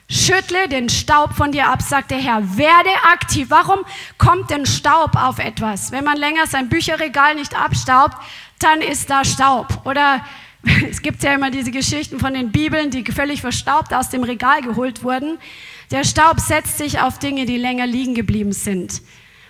[0.10, 2.58] Schüttle den Staub von dir ab, sagt der Herr.
[2.58, 3.50] Werde aktiv.
[3.50, 3.80] Warum
[4.18, 5.92] kommt denn Staub auf etwas?
[5.92, 8.18] Wenn man länger sein Bücherregal nicht abstaubt,
[8.64, 9.86] dann ist da Staub.
[9.86, 10.24] Oder
[10.90, 14.62] es gibt ja immer diese Geschichten von den Bibeln, die völlig verstaubt aus dem Regal
[14.62, 15.40] geholt wurden.
[15.92, 19.02] Der Staub setzt sich auf Dinge, die länger liegen geblieben sind.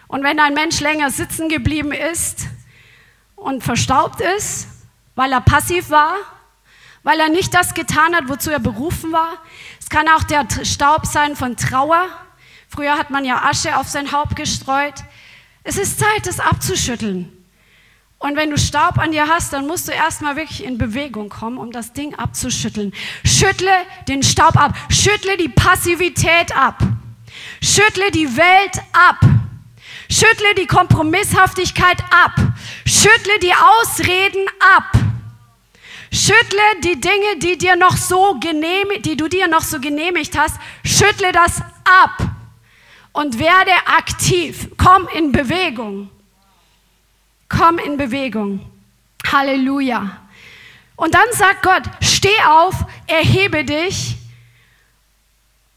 [0.07, 2.47] Und wenn ein Mensch länger sitzen geblieben ist
[3.36, 4.68] und verstaubt ist,
[5.16, 6.16] weil er passiv war,
[7.03, 9.38] weil er nicht das getan hat, wozu er berufen war,
[9.80, 12.07] es kann auch der Staub sein von Trauer.
[12.68, 15.03] Früher hat man ja Asche auf sein Haupt gestreut.
[15.64, 17.41] Es ist Zeit, das abzuschütteln.
[18.22, 21.58] Und wenn du Staub an dir hast, dann musst du erstmal wirklich in Bewegung kommen,
[21.58, 22.94] um das Ding abzuschütteln.
[23.26, 23.72] Schüttle
[24.08, 24.76] den Staub ab.
[24.90, 26.78] Schüttle die Passivität ab.
[27.64, 29.20] Schüttle die Welt ab.
[30.08, 32.36] Schüttle die Kompromisshaftigkeit ab.
[32.86, 34.46] Schüttle die Ausreden
[34.78, 34.92] ab.
[36.12, 40.58] Schüttle die Dinge, die dir noch so genehmigt, die du dir noch so genehmigt hast.
[40.86, 41.60] Schüttle das
[42.04, 42.18] ab
[43.14, 44.70] und werde aktiv.
[44.78, 46.12] Komm in Bewegung.
[47.52, 48.62] Komm in Bewegung.
[49.30, 50.18] Halleluja.
[50.95, 52.76] Und dann sagt Gott, steh auf,
[53.08, 54.16] erhebe dich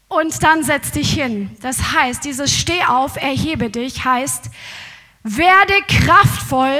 [0.07, 1.55] und dann setz dich hin.
[1.61, 4.49] Das heißt, dieses Steh auf, erhebe dich heißt,
[5.23, 6.79] werde kraftvoll,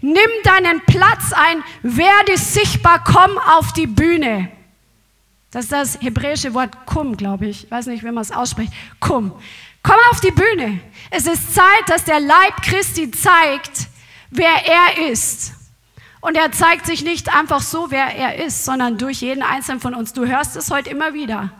[0.00, 4.50] nimm deinen Platz ein, werde sichtbar, komm auf die Bühne.
[5.52, 7.64] Das ist das hebräische Wort kum, glaube ich.
[7.64, 8.72] Ich weiß nicht, wie man es ausspricht.
[8.98, 9.32] Kum.
[9.84, 10.80] Komm auf die Bühne.
[11.10, 13.86] Es ist Zeit, dass der Leib Christi zeigt,
[14.34, 15.52] wer er ist.
[16.20, 19.94] Und er zeigt sich nicht einfach so, wer er ist, sondern durch jeden einzelnen von
[19.94, 20.12] uns.
[20.12, 21.50] Du hörst es heute immer wieder.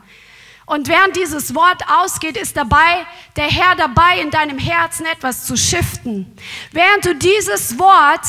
[0.65, 3.05] Und während dieses Wort ausgeht, ist dabei
[3.35, 6.35] der Herr dabei, in deinem Herzen etwas zu shiften.
[6.71, 8.25] Während du dieses Wort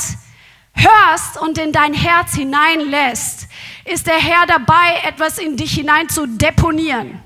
[0.74, 3.48] hörst und in dein Herz hineinlässt,
[3.86, 7.22] ist der Herr dabei, etwas in dich hinein zu deponieren.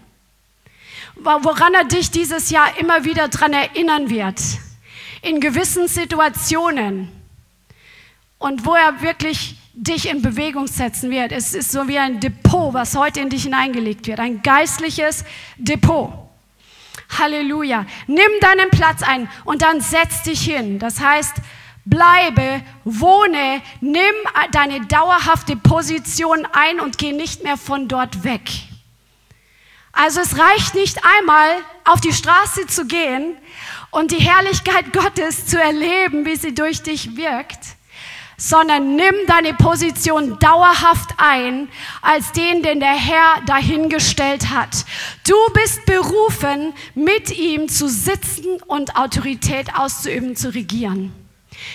[1.16, 4.38] Woran er dich dieses Jahr immer wieder dran erinnern wird
[5.22, 7.10] in gewissen Situationen
[8.38, 11.32] und wo er wirklich dich in Bewegung setzen wird.
[11.32, 15.24] Es ist so wie ein Depot, was heute in dich hineingelegt wird, ein geistliches
[15.56, 16.12] Depot.
[17.18, 17.86] Halleluja.
[18.06, 20.78] Nimm deinen Platz ein und dann setz dich hin.
[20.78, 21.36] Das heißt,
[21.84, 24.14] bleibe, wohne, nimm
[24.52, 28.48] deine dauerhafte Position ein und geh nicht mehr von dort weg.
[29.92, 31.50] Also es reicht nicht einmal
[31.84, 33.36] auf die Straße zu gehen
[33.90, 37.58] und die Herrlichkeit Gottes zu erleben, wie sie durch dich wirkt,
[38.36, 41.68] sondern nimm deine Position dauerhaft ein
[42.00, 44.84] als den, den der Herr dahingestellt hat.
[45.28, 51.19] Du bist berufen, mit ihm zu sitzen und Autorität auszuüben, zu regieren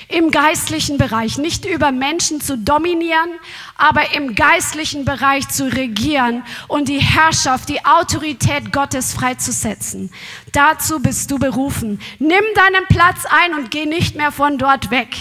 [0.07, 3.29] im geistlichen Bereich, nicht über Menschen zu dominieren,
[3.77, 10.11] aber im geistlichen Bereich zu regieren und die Herrschaft, die Autorität Gottes freizusetzen.
[10.51, 11.99] Dazu bist du berufen.
[12.19, 15.15] Nimm deinen Platz ein und geh nicht mehr von dort weg.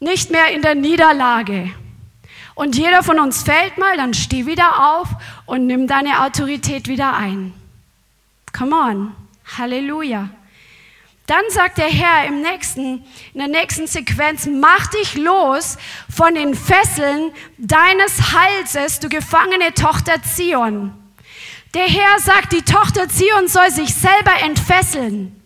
[0.00, 1.70] Nicht mehr in der Niederlage.
[2.54, 5.08] Und jeder von uns fällt mal, dann steh wieder auf
[5.46, 7.52] und nimm deine Autorität wieder ein.
[8.52, 9.16] Come on.
[9.58, 10.30] Halleluja.
[11.26, 13.02] Dann sagt der Herr im nächsten,
[13.32, 15.78] in der nächsten Sequenz, mach dich los
[16.14, 20.92] von den Fesseln deines Halses, du gefangene Tochter Zion.
[21.72, 25.40] Der Herr sagt, die Tochter Zion soll sich selber entfesseln.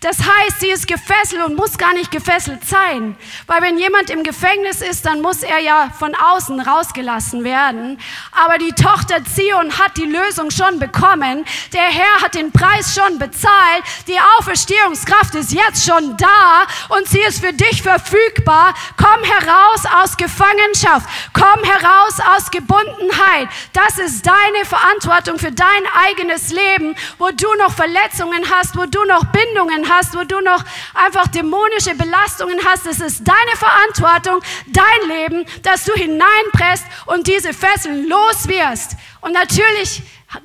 [0.00, 3.16] Das heißt, sie ist gefesselt und muss gar nicht gefesselt sein.
[3.48, 7.98] Weil wenn jemand im Gefängnis ist, dann muss er ja von außen rausgelassen werden.
[8.30, 11.44] Aber die Tochter Zion hat die Lösung schon bekommen.
[11.72, 13.82] Der Herr hat den Preis schon bezahlt.
[14.06, 18.74] Die Auferstehungskraft ist jetzt schon da und sie ist für dich verfügbar.
[18.96, 21.08] Komm heraus aus Gefangenschaft.
[21.32, 23.48] Komm heraus aus Gebundenheit.
[23.72, 25.66] Das ist deine Verantwortung für dein
[26.06, 30.64] eigenes Leben, wo du noch Verletzungen hast, wo du noch Bindungen hast, wo du noch
[30.94, 32.86] einfach dämonische Belastungen hast.
[32.86, 38.96] Es ist deine Verantwortung, dein Leben, dass du hineinpresst und diese Fesseln los wirst.
[39.20, 40.02] Und natürlich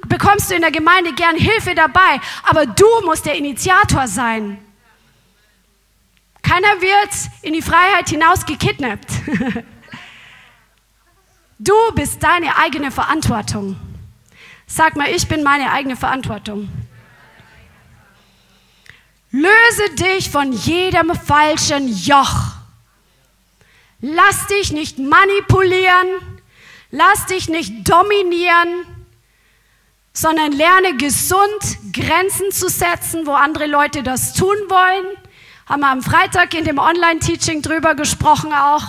[0.07, 4.63] bekommst du in der Gemeinde gern Hilfe dabei, aber du musst der Initiator sein.
[6.41, 7.09] Keiner wird
[7.41, 9.07] in die Freiheit hinaus gekidnappt.
[11.59, 13.77] Du bist deine eigene Verantwortung.
[14.67, 16.67] Sag mal, ich bin meine eigene Verantwortung.
[19.35, 22.51] Löse dich von jedem falschen Joch.
[23.99, 26.07] Lass dich nicht manipulieren,
[26.91, 28.85] lass dich nicht dominieren,
[30.13, 31.49] sondern lerne gesund
[31.91, 35.17] Grenzen zu setzen, wo andere Leute das tun wollen.
[35.65, 38.83] Haben wir am Freitag in dem Online-Teaching drüber gesprochen auch.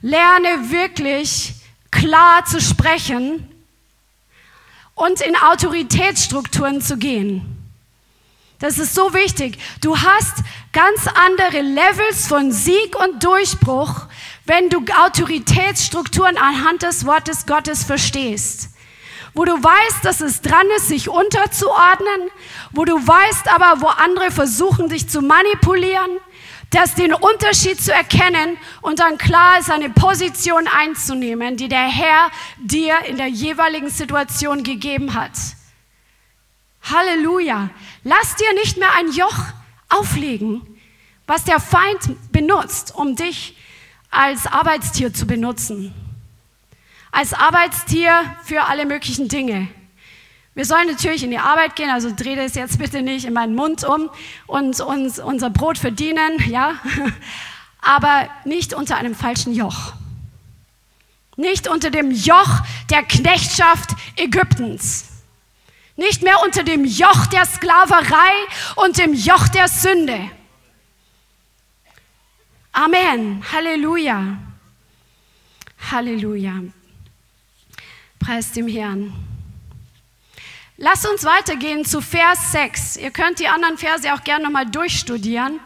[0.00, 1.52] Lerne wirklich
[1.90, 3.46] klar zu sprechen
[4.94, 7.57] und in Autoritätsstrukturen zu gehen.
[8.58, 9.58] Das ist so wichtig.
[9.80, 10.42] Du hast
[10.72, 14.06] ganz andere Levels von Sieg und Durchbruch,
[14.46, 18.70] wenn du Autoritätsstrukturen anhand des Wortes Gottes verstehst.
[19.34, 22.30] Wo du weißt, dass es dran ist, sich unterzuordnen,
[22.72, 26.10] wo du weißt aber, wo andere versuchen, dich zu manipulieren,
[26.70, 32.30] dass den Unterschied zu erkennen und dann klar ist, eine Position einzunehmen, die der Herr
[32.58, 35.32] dir in der jeweiligen Situation gegeben hat.
[36.82, 37.70] Halleluja.
[38.08, 39.38] Lass dir nicht mehr ein Joch
[39.90, 40.62] auflegen,
[41.26, 43.54] was der Feind benutzt, um dich
[44.10, 45.92] als Arbeitstier zu benutzen.
[47.12, 49.68] Als Arbeitstier für alle möglichen Dinge.
[50.54, 53.54] Wir sollen natürlich in die Arbeit gehen, also dreh das jetzt bitte nicht in meinen
[53.54, 54.08] Mund um
[54.46, 56.76] und uns unser Brot verdienen, ja,
[57.82, 59.92] aber nicht unter einem falschen Joch.
[61.36, 65.07] Nicht unter dem Joch der Knechtschaft Ägyptens
[65.98, 68.32] nicht mehr unter dem Joch der Sklaverei
[68.76, 70.30] und dem Joch der Sünde.
[72.72, 73.42] Amen.
[73.52, 74.38] Halleluja.
[75.90, 76.62] Halleluja.
[78.20, 79.12] Preis dem Herrn.
[80.76, 82.96] Lass uns weitergehen zu Vers 6.
[82.98, 85.58] Ihr könnt die anderen Verse auch gerne nochmal durchstudieren.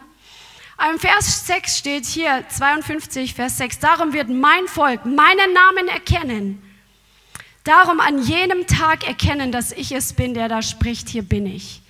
[0.91, 6.72] Im Vers 6 steht hier, 52, Vers 6, darum wird mein Volk meinen Namen erkennen
[7.63, 11.81] Darum an jenem Tag erkennen, dass ich es bin, der da spricht, hier bin ich.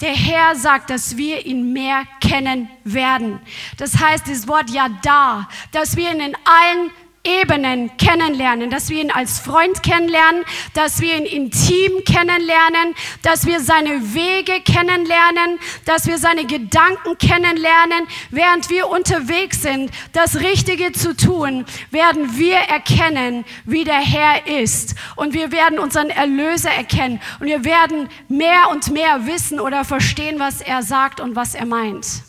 [0.00, 3.38] Der Herr sagt, dass wir ihn mehr kennen werden.
[3.76, 6.90] Das heißt, das Wort ja da, dass wir ihn in allen
[7.24, 10.44] Ebenen kennenlernen, dass wir ihn als Freund kennenlernen,
[10.74, 18.08] dass wir ihn intim kennenlernen, dass wir seine Wege kennenlernen, dass wir seine Gedanken kennenlernen.
[18.30, 24.96] Während wir unterwegs sind, das Richtige zu tun, werden wir erkennen, wie der Herr ist.
[25.14, 27.20] Und wir werden unseren Erlöser erkennen.
[27.38, 31.66] Und wir werden mehr und mehr wissen oder verstehen, was er sagt und was er
[31.66, 32.22] meint.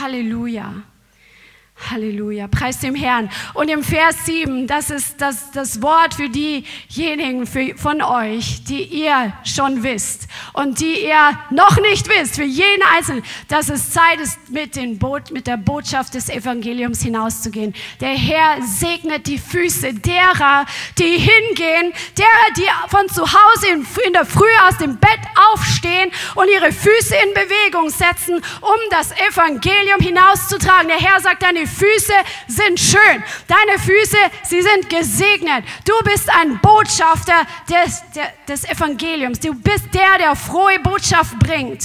[0.00, 0.72] Halleluja.
[1.90, 3.30] Halleluja, preis dem Herrn.
[3.54, 8.82] Und im Vers 7, das ist das, das Wort für diejenigen für, von euch, die
[8.82, 14.18] ihr schon wisst und die ihr noch nicht wisst, für jeden Einzelnen, dass es Zeit
[14.20, 17.74] ist, mit, den Boot, mit der Botschaft des Evangeliums hinauszugehen.
[18.00, 20.64] Der Herr segnet die Füße derer,
[20.98, 25.20] die hingehen, derer, die von zu Hause in, in der Früh aus dem Bett
[25.52, 30.88] aufstehen und ihre Füße in Bewegung setzen, um das Evangelium hinauszutragen.
[30.88, 32.12] Der Herr sagt, Füße
[32.48, 33.22] sind schön.
[33.46, 35.64] Deine Füße, sie sind gesegnet.
[35.84, 38.02] Du bist ein Botschafter des,
[38.48, 39.40] des Evangeliums.
[39.40, 41.82] Du bist der, der frohe Botschaft bringt.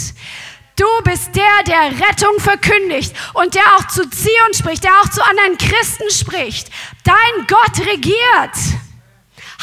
[0.75, 5.23] Du bist der, der Rettung verkündigt und der auch zu Zion spricht, der auch zu
[5.23, 6.69] anderen Christen spricht.
[7.03, 8.80] Dein Gott regiert.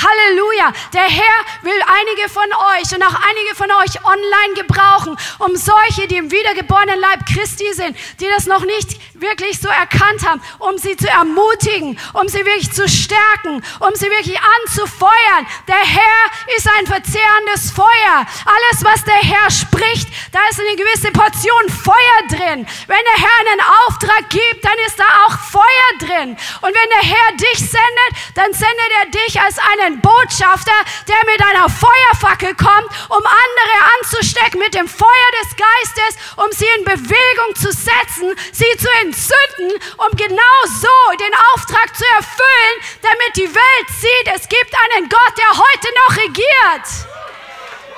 [0.02, 0.72] Halleluja.
[0.92, 2.44] Der Herr will einige von
[2.76, 7.72] euch und auch einige von euch online gebrauchen, um solche, die im wiedergeborenen Leib Christi
[7.72, 12.44] sind, die das noch nicht wirklich so erkannt haben, um sie zu ermutigen, um sie
[12.44, 15.46] wirklich zu stärken, um sie wirklich anzufeuern.
[15.66, 18.26] Der Herr ist ein verzehrendes Feuer.
[18.44, 22.66] Alles, was der Herr spricht, da ist eine gewisse Portion Feuer drin.
[22.86, 26.36] Wenn der Herr einen Auftrag gibt, dann ist da auch Feuer drin.
[26.60, 29.58] Und wenn der Herr dich sendet, dann sendet er dich als
[29.88, 30.76] einen Botschafter,
[31.08, 36.68] der mit einer Feuerfackel kommt, um andere anzustecken mit dem Feuer des Geistes, um sie
[36.76, 43.36] in Bewegung zu setzen, sie zu entzünden, um genau so den Auftrag zu erfüllen, damit
[43.36, 46.88] die Welt sieht, es gibt einen Gott, der heute noch regiert.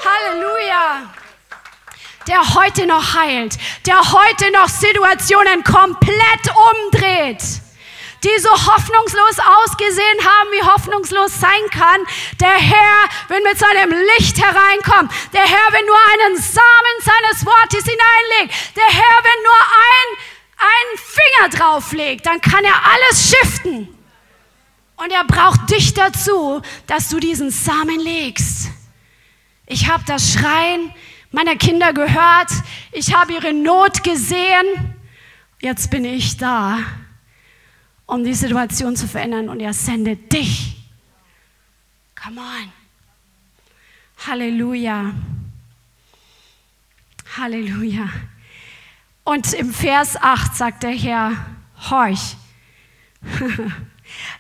[0.05, 1.11] Halleluja
[2.29, 7.43] der heute noch heilt, der heute noch Situationen komplett umdreht,
[8.25, 12.01] die so hoffnungslos ausgesehen haben, wie hoffnungslos sein kann.
[12.41, 17.85] Der Herr, wenn mit seinem Licht hereinkommt, der Herr, wenn nur einen Samen seines Wortes
[17.85, 20.09] hineinlegt, der Herr, wenn nur ein,
[20.59, 23.89] ein Finger drauflegt, dann kann er alles shiften.
[24.97, 28.69] Und er braucht dich dazu, dass du diesen Samen legst.
[29.67, 30.93] Ich habe das Schreien
[31.31, 32.51] meiner Kinder gehört,
[32.93, 34.97] ich habe ihre Not gesehen,
[35.61, 36.81] jetzt bin ich da,
[38.11, 40.77] um die Situation zu verändern und er sendet dich.
[42.21, 42.73] Come on.
[44.27, 45.15] Halleluja.
[47.37, 48.09] Halleluja.
[49.23, 51.33] Und im Vers 8 sagt der Herr,
[51.89, 52.37] horch.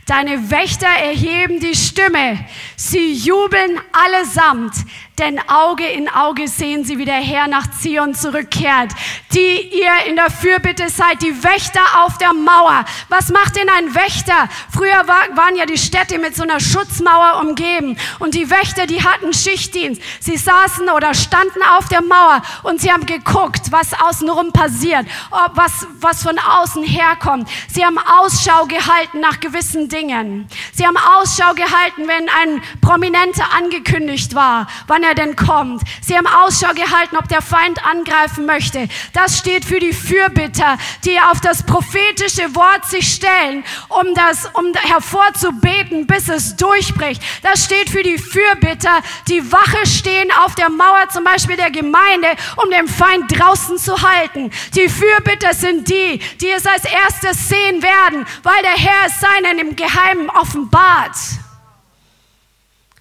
[0.06, 2.44] Deine Wächter erheben die Stimme,
[2.74, 4.74] sie jubeln allesamt,
[5.20, 8.92] denn Auge in Auge sehen sie, wie der Herr nach Zion zurückkehrt,
[9.34, 12.84] die ihr in der Fürbitte seid, die Wächter auf der Mauer.
[13.10, 14.48] Was macht denn ein Wächter?
[14.72, 19.04] Früher war, waren ja die Städte mit so einer Schutzmauer umgeben und die Wächter, die
[19.04, 20.00] hatten Schichtdienst.
[20.20, 25.06] Sie saßen oder standen auf der Mauer und sie haben geguckt, was außenrum passiert,
[25.54, 27.48] was, was von außen herkommt.
[27.68, 30.48] Sie haben Ausschau gehalten nach gewissen Dingen.
[30.72, 35.82] Sie haben Ausschau gehalten, wenn ein Prominenter angekündigt war, wann er er denn kommt.
[36.00, 38.88] Sie haben Ausschau gehalten, ob der Feind angreifen möchte.
[39.12, 44.72] Das steht für die Fürbitter, die auf das prophetische Wort sich stellen, um das, um
[44.74, 47.22] hervorzubeten, bis es durchbricht.
[47.42, 52.28] Das steht für die Fürbitter, die Wache stehen auf der Mauer zum Beispiel der Gemeinde,
[52.62, 54.50] um den Feind draußen zu halten.
[54.74, 59.58] Die Fürbitter sind die, die es als erstes sehen werden, weil der Herr es seinen
[59.58, 61.16] im Geheimen offenbart.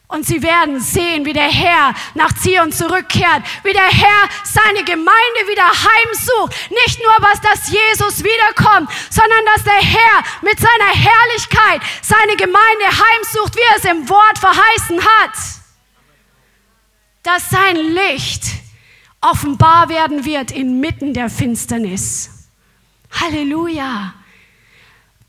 [0.10, 5.42] Und sie werden sehen, wie der Herr nach Zion zurückkehrt, wie der Herr seine Gemeinde
[5.48, 6.72] wieder heimsucht.
[6.72, 12.86] Nicht nur, was das Jesus wiederkommt, sondern dass der Herr mit seiner Herrlichkeit seine Gemeinde
[12.86, 15.36] heimsucht, wie er es im Wort verheißen hat.
[17.22, 18.46] Dass sein Licht
[19.22, 22.48] offenbar werden wird inmitten der Finsternis.
[23.12, 24.16] Halleluja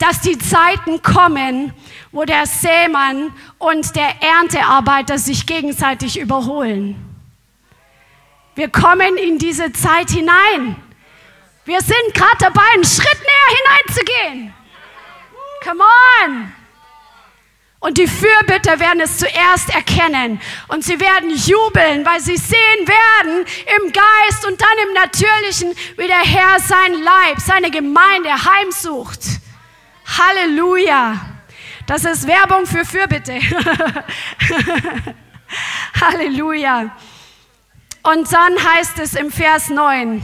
[0.01, 1.72] dass die Zeiten kommen,
[2.11, 6.96] wo der Sämann und der Erntearbeiter sich gegenseitig überholen.
[8.55, 10.74] Wir kommen in diese Zeit hinein.
[11.66, 14.55] Wir sind gerade dabei, einen Schritt näher hineinzugehen.
[15.62, 15.84] Come
[16.24, 16.53] on!
[17.80, 23.46] Und die Fürbitter werden es zuerst erkennen und sie werden jubeln, weil sie sehen werden
[23.78, 29.39] im Geist und dann im Natürlichen, wie der Herr sein Leib, seine Gemeinde heimsucht.
[30.19, 31.21] Halleluja.
[31.87, 33.39] Das ist Werbung für Fürbitte.
[36.01, 36.97] Halleluja.
[38.03, 40.23] Und dann heißt es im Vers 9,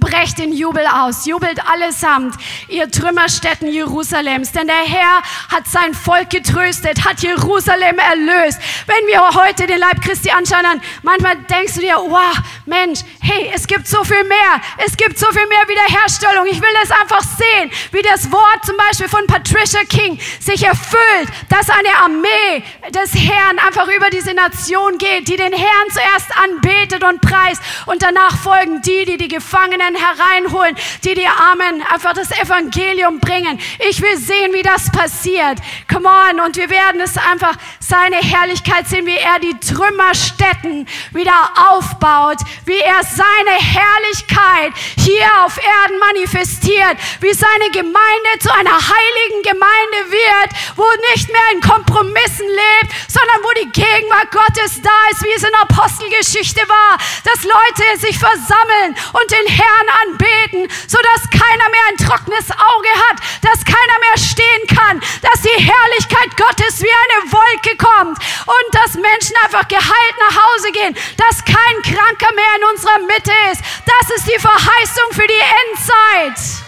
[0.00, 2.34] Brecht den Jubel aus, jubelt allesamt,
[2.68, 8.58] ihr Trümmerstätten Jerusalems, denn der Herr hat sein Volk getröstet, hat Jerusalem erlöst.
[8.86, 13.52] Wenn wir heute den Leib Christi anschauen, dann manchmal denkst du dir, wow, Mensch, hey,
[13.54, 16.46] es gibt so viel mehr, es gibt so viel mehr Wiederherstellung.
[16.50, 21.28] Ich will das einfach sehen, wie das Wort zum Beispiel von Patricia King sich erfüllt,
[21.48, 27.04] dass eine Armee des Herrn einfach über diese Nation geht, die den Herrn zuerst anbetet
[27.04, 32.12] und preist und danach folgen die, die die Gefangenen Gefangenen hereinholen, die die Armen einfach
[32.14, 33.60] das Evangelium bringen.
[33.88, 35.58] Ich will sehen, wie das passiert.
[35.92, 36.40] Come on.
[36.40, 42.78] Und wir werden es einfach, seine Herrlichkeit sehen, wie er die Trümmerstätten wieder aufbaut, wie
[42.78, 50.76] er seine Herrlichkeit hier auf Erden manifestiert, wie seine Gemeinde zu einer heiligen Gemeinde wird,
[50.76, 55.42] wo nicht mehr in Kompromissen lebt, sondern wo die Gegenwart Gottes da ist, wie es
[55.42, 61.86] in Apostelgeschichte war, dass Leute sich versammeln und den Herrn Herrn anbeten, sodass keiner mehr
[61.90, 67.32] ein trockenes Auge hat, dass keiner mehr stehen kann, dass die Herrlichkeit Gottes wie eine
[67.32, 72.64] Wolke kommt und dass Menschen einfach geheilt nach Hause gehen, dass kein Kranker mehr in
[72.72, 73.62] unserer Mitte ist.
[73.84, 76.66] Das ist die Verheißung für die Endzeit.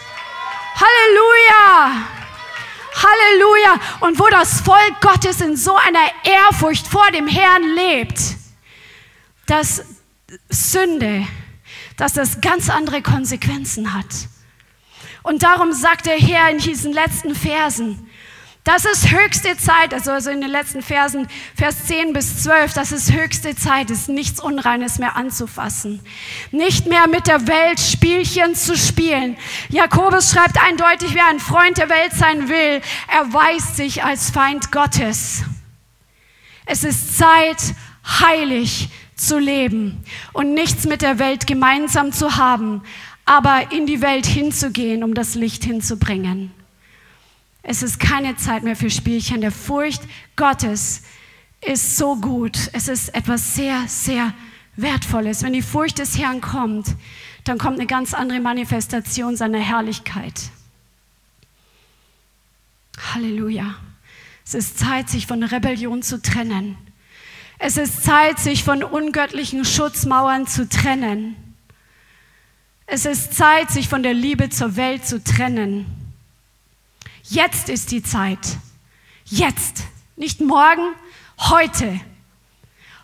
[0.80, 2.08] Halleluja.
[3.02, 3.74] Halleluja.
[4.00, 8.18] Und wo das Volk Gottes in so einer Ehrfurcht vor dem Herrn lebt,
[9.46, 9.82] dass
[10.50, 11.26] Sünde,
[11.98, 14.06] dass das ganz andere Konsequenzen hat.
[15.22, 18.08] Und darum sagt der Herr in diesen letzten Versen,
[18.68, 21.26] das ist höchste Zeit, also, also in den letzten Versen,
[21.56, 26.00] Vers 10 bis 12, das ist höchste Zeit, ist nichts Unreines mehr anzufassen.
[26.50, 29.38] Nicht mehr mit der Welt Spielchen zu spielen.
[29.70, 35.44] Jakobus schreibt eindeutig, wer ein Freund der Welt sein will, erweist sich als Feind Gottes.
[36.66, 37.74] Es ist Zeit,
[38.20, 38.90] heilig
[39.20, 39.98] zu leben
[40.32, 42.82] und nichts mit der Welt gemeinsam zu haben,
[43.24, 46.52] aber in die Welt hinzugehen, um das Licht hinzubringen.
[47.62, 49.42] Es ist keine Zeit mehr für Spielchen.
[49.42, 50.02] Der Furcht
[50.36, 51.02] Gottes
[51.60, 52.70] ist so gut.
[52.72, 54.32] Es ist etwas sehr, sehr
[54.76, 55.42] Wertvolles.
[55.42, 56.86] Wenn die Furcht des Herrn kommt,
[57.44, 60.50] dann kommt eine ganz andere Manifestation seiner Herrlichkeit.
[63.14, 63.74] Halleluja.
[64.46, 66.78] Es ist Zeit, sich von Rebellion zu trennen.
[67.58, 71.36] Es ist Zeit, sich von ungöttlichen Schutzmauern zu trennen.
[72.86, 75.86] Es ist Zeit, sich von der Liebe zur Welt zu trennen.
[77.24, 78.38] Jetzt ist die Zeit.
[79.24, 79.82] Jetzt.
[80.16, 80.94] Nicht morgen,
[81.38, 82.00] heute.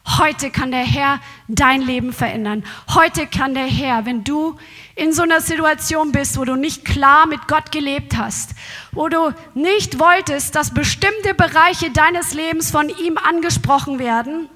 [0.07, 2.63] Heute kann der Herr dein Leben verändern.
[2.95, 4.57] Heute kann der Herr, wenn du
[4.97, 8.51] in so einer Situation bist, wo du nicht klar mit Gott gelebt hast,
[8.93, 14.49] wo du nicht wolltest, dass bestimmte Bereiche deines Lebens von ihm angesprochen werden,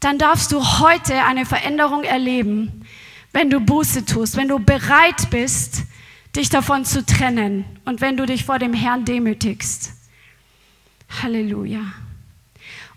[0.00, 2.84] dann darfst du heute eine Veränderung erleben,
[3.32, 5.84] wenn du Buße tust, wenn du bereit bist,
[6.34, 9.92] dich davon zu trennen und wenn du dich vor dem Herrn demütigst.
[11.22, 11.80] Halleluja.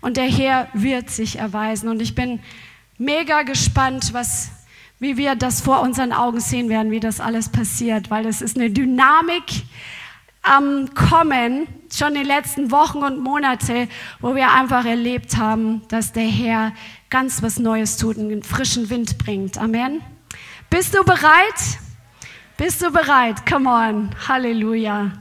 [0.00, 1.88] Und der Herr wird sich erweisen.
[1.88, 2.40] Und ich bin
[2.98, 4.50] mega gespannt, was,
[4.98, 8.56] wie wir das vor unseren Augen sehen werden, wie das alles passiert, weil es ist
[8.56, 9.64] eine Dynamik
[10.42, 13.88] am Kommen, schon in den letzten Wochen und Monate,
[14.20, 16.72] wo wir einfach erlebt haben, dass der Herr
[17.10, 19.58] ganz was Neues tut und einen frischen Wind bringt.
[19.58, 20.00] Amen.
[20.70, 21.78] Bist du bereit?
[22.56, 23.46] Bist du bereit?
[23.46, 24.10] Come on.
[24.26, 25.12] Halleluja.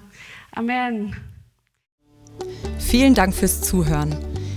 [0.52, 1.16] Amen.
[2.80, 4.16] Vielen Dank fürs Zuhören.